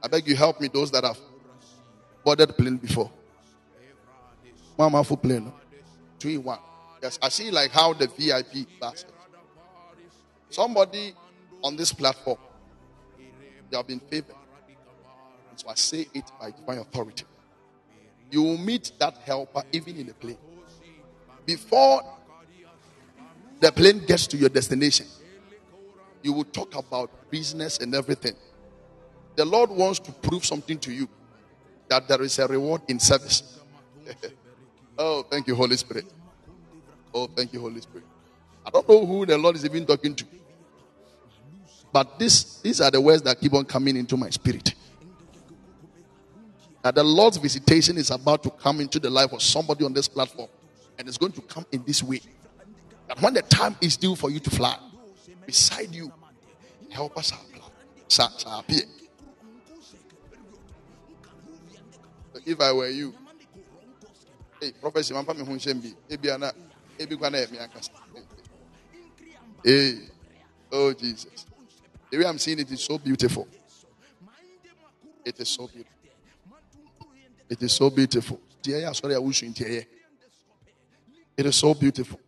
[0.02, 1.18] I beg you help me those that have
[2.24, 3.12] boarded plane before.
[4.78, 5.52] Mama full plane,
[6.19, 6.60] two one.
[7.02, 9.14] Yes, I see like how the VIP basket.
[10.49, 11.14] Somebody
[11.64, 12.38] on this platform,
[13.69, 14.35] they have been favored.
[15.56, 17.26] So I say it by divine authority.
[18.30, 20.38] You will meet that helper even in the plane.
[21.45, 22.03] Before
[23.60, 25.07] the plane gets to your destination,
[26.22, 28.35] you will talk about business and everything.
[29.35, 31.07] The Lord wants to prove something to you
[31.89, 33.60] that there is a reward in service.
[34.98, 36.06] oh, thank you, Holy Spirit.
[37.14, 38.06] Oh, thank you, Holy Spirit.
[38.65, 40.26] I don't know who the Lord is even talking to.
[41.91, 44.76] But this, these are the words that keep on coming into my spirit.
[46.84, 50.07] That the Lord's visitation is about to come into the life of somebody on this
[50.07, 50.49] platform.
[50.99, 52.22] And it's going to come in this way.
[53.07, 54.78] That when the time is due for you to fly,
[55.45, 56.11] beside you,
[56.90, 57.32] help us
[58.45, 58.82] appear.
[62.45, 63.14] If I were you,
[64.68, 65.26] hey, Professor, I'm
[69.64, 69.95] Hey,
[70.72, 71.45] oh Jesus.
[72.11, 73.48] The way I'm seeing it is so beautiful.
[75.26, 75.94] It is so beautiful.
[77.49, 78.39] It is so beautiful.
[78.61, 79.53] Dear, sorry, I wish you in
[81.38, 82.19] It is so beautiful.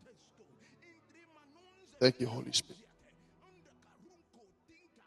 [2.00, 2.78] Thank you, Holy Spirit.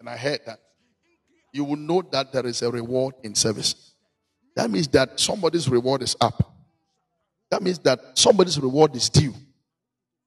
[0.01, 0.59] And I heard that
[1.53, 3.95] you will know that there is a reward in service.
[4.57, 6.52] That means that somebody's reward is up.
[7.53, 9.35] That means that somebody's reward is due.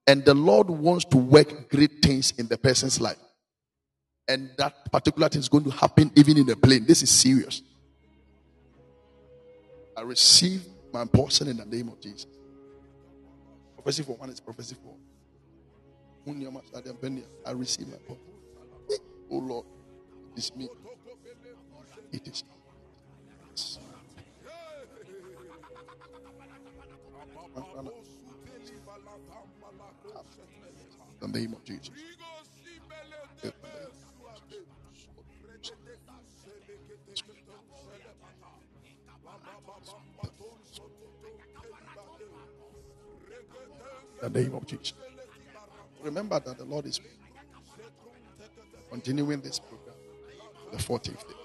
[0.06, 3.18] And the Lord wants to work great things in the person's life.
[4.28, 6.86] And that particular thing is going to happen even in the plane.
[6.86, 7.64] This is serious.
[9.98, 12.28] I receive my portion in the name of Jesus.
[13.74, 14.94] Prophecy for one is prophecy for
[16.28, 18.24] I receive my portion.
[19.32, 19.66] Oh Lord,
[20.36, 20.70] it is me.
[22.12, 22.44] It is.
[23.78, 23.85] In
[31.22, 31.92] the name of Jesus.
[44.22, 44.94] The name of Jesus.
[46.04, 47.00] Remember that the Lord is
[48.90, 49.96] continuing this program
[50.72, 51.36] the 14th day.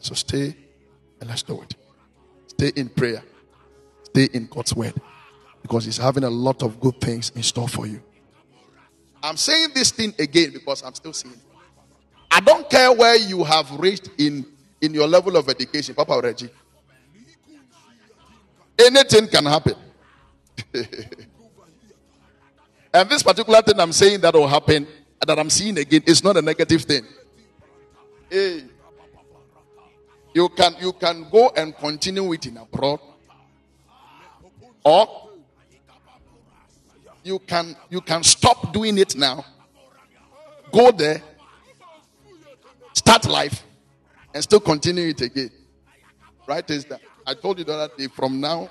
[0.00, 0.56] So stay
[1.20, 1.79] and let's do it.
[2.60, 3.22] Stay in prayer.
[4.02, 4.92] Stay in God's word
[5.62, 8.02] because He's having a lot of good things in store for you.
[9.22, 11.40] I'm saying this thing again because I'm still seeing.
[12.30, 14.44] I don't care where you have reached in,
[14.82, 16.50] in your level of education, Papa Reggie.
[18.78, 19.76] Anything can happen.
[22.92, 24.86] and this particular thing I'm saying that will happen,
[25.26, 27.06] that I'm seeing again, is not a negative thing.
[28.28, 28.64] Hey,
[30.34, 33.00] you can you can go and continue it in abroad
[34.84, 35.30] Or
[37.22, 39.44] you can you can stop doing it now.
[40.72, 41.20] Go there,
[42.92, 43.62] start life,
[44.32, 45.50] and still continue it again.
[46.46, 46.68] Right?
[46.70, 48.70] Is that I told you the other day from now.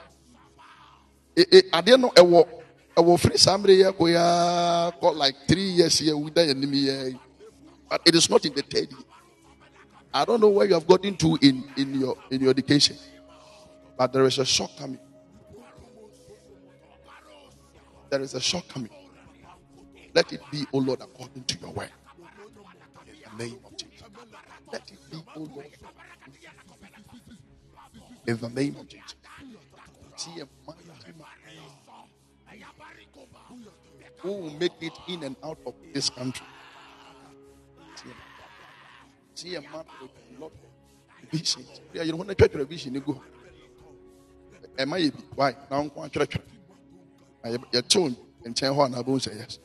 [1.72, 2.50] I didn't know a walk.
[2.98, 7.18] I will free somebody here like three years here with the enemy.
[7.90, 9.09] But it is not in the third year.
[10.14, 12.98] I don't know where you have gotten to in, in your in your education.
[13.98, 15.00] But there is a shock coming.
[18.10, 18.90] There is a shock coming.
[20.14, 21.92] Let it be, O oh Lord, according to your word.
[23.06, 24.04] In the name of Jesus.
[24.72, 25.68] Let it be, O oh Lord.
[28.26, 29.16] In the name of Jesus.
[34.20, 36.46] Who will make it in and out of this country.
[39.40, 41.64] See a man with a lot of vision.
[41.94, 42.36] Yeah, you want to
[42.66, 43.24] vision, you go.
[44.78, 45.10] Am I?
[45.34, 45.56] Why?
[45.72, 46.20] Now I'm going to
[48.44, 48.74] and tell
[49.18, 49.60] say yes.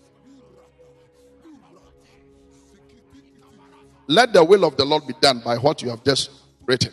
[4.07, 6.31] Let the will of the Lord be done by what you have just
[6.65, 6.93] written.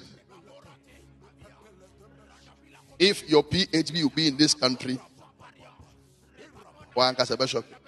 [2.98, 5.00] If your PhD will be in this country,
[6.96, 7.81] why can't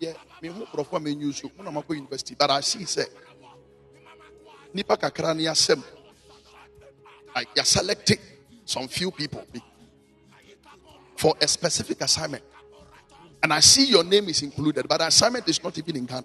[0.00, 3.04] I shock Yeah, me who perform a news show, I'm university, but I see say,
[4.72, 5.84] nipa kakra
[7.34, 8.18] like you're selecting
[8.64, 9.44] some few people
[11.16, 12.42] for a specific assignment.
[13.42, 16.24] And I see your name is included, but the assignment is not even in Ghana.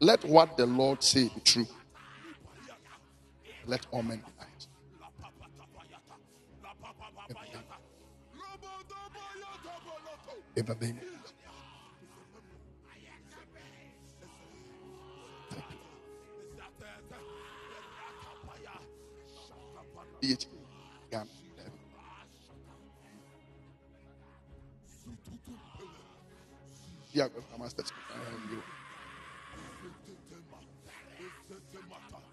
[0.00, 1.66] Let what the Lord say be true.
[3.66, 4.22] Let all men
[10.54, 10.62] Yeah,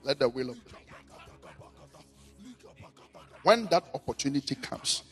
[0.03, 0.75] Let the will of God.
[3.43, 5.03] When that opportunity comes,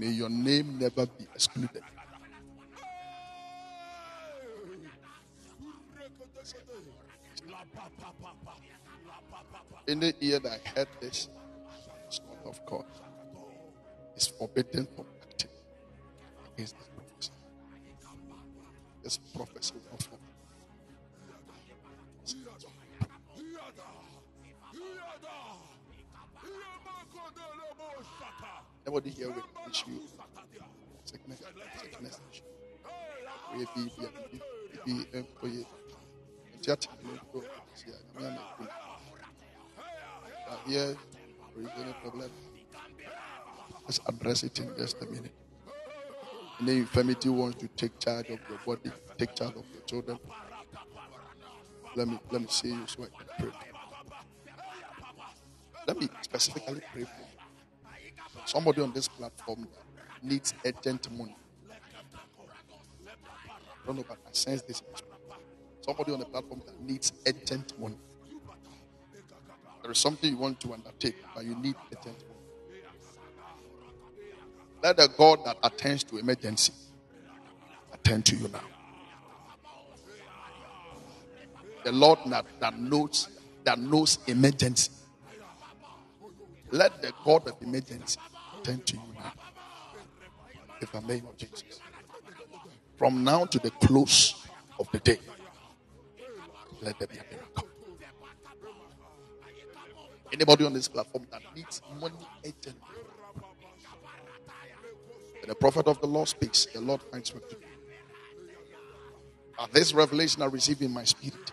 [0.00, 1.82] may your name never be excluded.
[9.86, 11.28] In the ear that heard this,
[12.06, 12.84] it's not of God.
[14.16, 15.50] It's forbidden from acting
[16.54, 17.32] against this prophecy.
[19.02, 20.08] This prophecy of
[28.86, 30.00] Nobody here with issue.
[31.04, 31.40] Sickness,
[31.80, 32.42] sickness issue.
[33.56, 33.92] We be
[34.32, 34.42] be
[34.86, 35.66] be employee.
[36.62, 37.42] Chat no
[40.66, 40.96] Here,
[41.56, 42.30] there is any problem.
[43.84, 45.32] Let's address it in just a minute.
[46.60, 50.18] The infirmity wants to take charge of your body, take charge of your children.
[51.96, 53.60] Let me let me see you so I can pray.
[55.88, 57.29] Let me specifically pray for you.
[58.44, 59.68] Somebody on this platform
[60.22, 61.36] needs urgent money.
[61.70, 61.74] I
[63.86, 64.82] don't know, but I sense this.
[65.80, 67.96] Somebody on the platform that needs urgent money.
[69.82, 72.40] There is something you want to undertake, but you need urgent money.
[74.82, 76.72] Let the God that attends to emergency
[77.92, 78.60] attend to you now.
[81.84, 83.28] The Lord that, that knows
[83.64, 84.90] that knows emergency
[86.70, 88.18] let the God of emergency
[88.62, 89.32] turn to you now.
[90.80, 91.80] In the name of Jesus.
[92.96, 94.46] From now to the close
[94.78, 95.18] of the day,
[96.82, 97.68] let there be a miracle.
[100.32, 102.14] Anybody on this platform that needs money
[102.44, 102.80] urgently.
[105.46, 107.62] The prophet of the Lord speaks, the Lord finds work to do.
[109.72, 111.52] this revelation I receive in my spirit.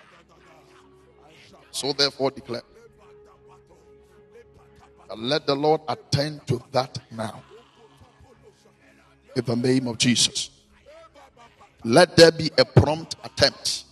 [1.72, 2.62] So therefore declare
[5.16, 7.42] let the Lord attend to that now.
[9.36, 10.50] In the name of Jesus.
[11.84, 13.86] Let there be a prompt attempt.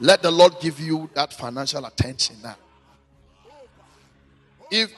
[0.00, 2.56] Let the Lord give you that financial attention now.
[4.70, 4.92] If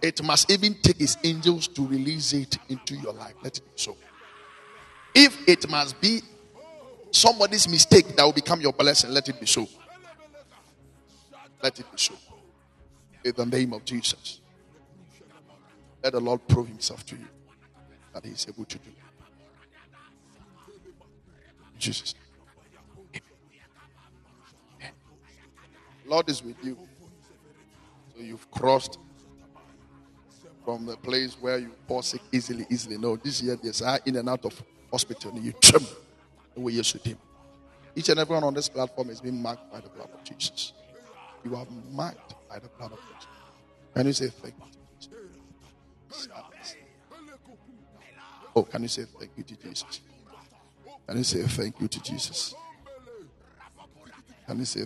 [0.00, 3.72] it must even take his angels to release it into your life, let it be
[3.74, 3.96] so.
[5.14, 6.22] If it must be
[7.10, 9.66] somebody's mistake that will become your blessing, let it be so.
[11.62, 12.14] Let it be so
[13.24, 14.40] in the name of Jesus.
[16.02, 17.28] Let the Lord prove himself to you
[18.14, 18.90] that he is able to do.
[21.78, 22.14] Jesus.
[26.06, 26.76] Lord is with you.
[28.14, 28.98] So you've crossed
[30.64, 32.98] from the place where you fall sick easily, easily.
[32.98, 34.60] No, this year there's in and out of
[34.90, 35.32] hospital.
[35.38, 35.86] You trim
[36.54, 37.18] the way you should him.
[37.94, 40.72] Each and everyone on this platform is being marked by the blood of Jesus.
[41.44, 43.26] You are marked by the blood of Jesus.
[43.94, 44.70] Can you say thank you
[46.10, 46.76] Jesus?
[48.54, 50.00] Oh, can you say thank you to Jesus?
[51.06, 52.54] Can you say thank you to Jesus?
[54.46, 54.84] Can you say